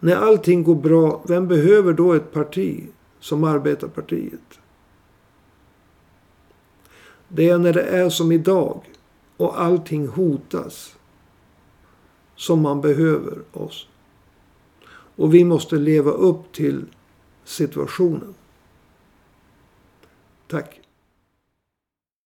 När 0.00 0.16
allting 0.16 0.62
går 0.62 0.74
bra, 0.74 1.24
vem 1.28 1.48
behöver 1.48 1.92
då 1.92 2.12
ett 2.12 2.32
parti 2.32 2.84
som 3.20 3.44
Arbetarpartiet? 3.44 4.58
Det 7.28 7.48
är 7.48 7.58
när 7.58 7.72
det 7.72 7.82
är 7.82 8.08
som 8.08 8.32
idag 8.32 8.90
och 9.36 9.60
allting 9.60 10.08
hotas 10.08 10.96
som 12.36 12.62
man 12.62 12.80
behöver 12.80 13.38
oss. 13.52 13.88
Och 15.16 15.34
vi 15.34 15.44
måste 15.44 15.76
leva 15.76 16.10
upp 16.10 16.52
till 16.52 16.86
situationen. 17.44 18.34
Tack. 20.48 20.81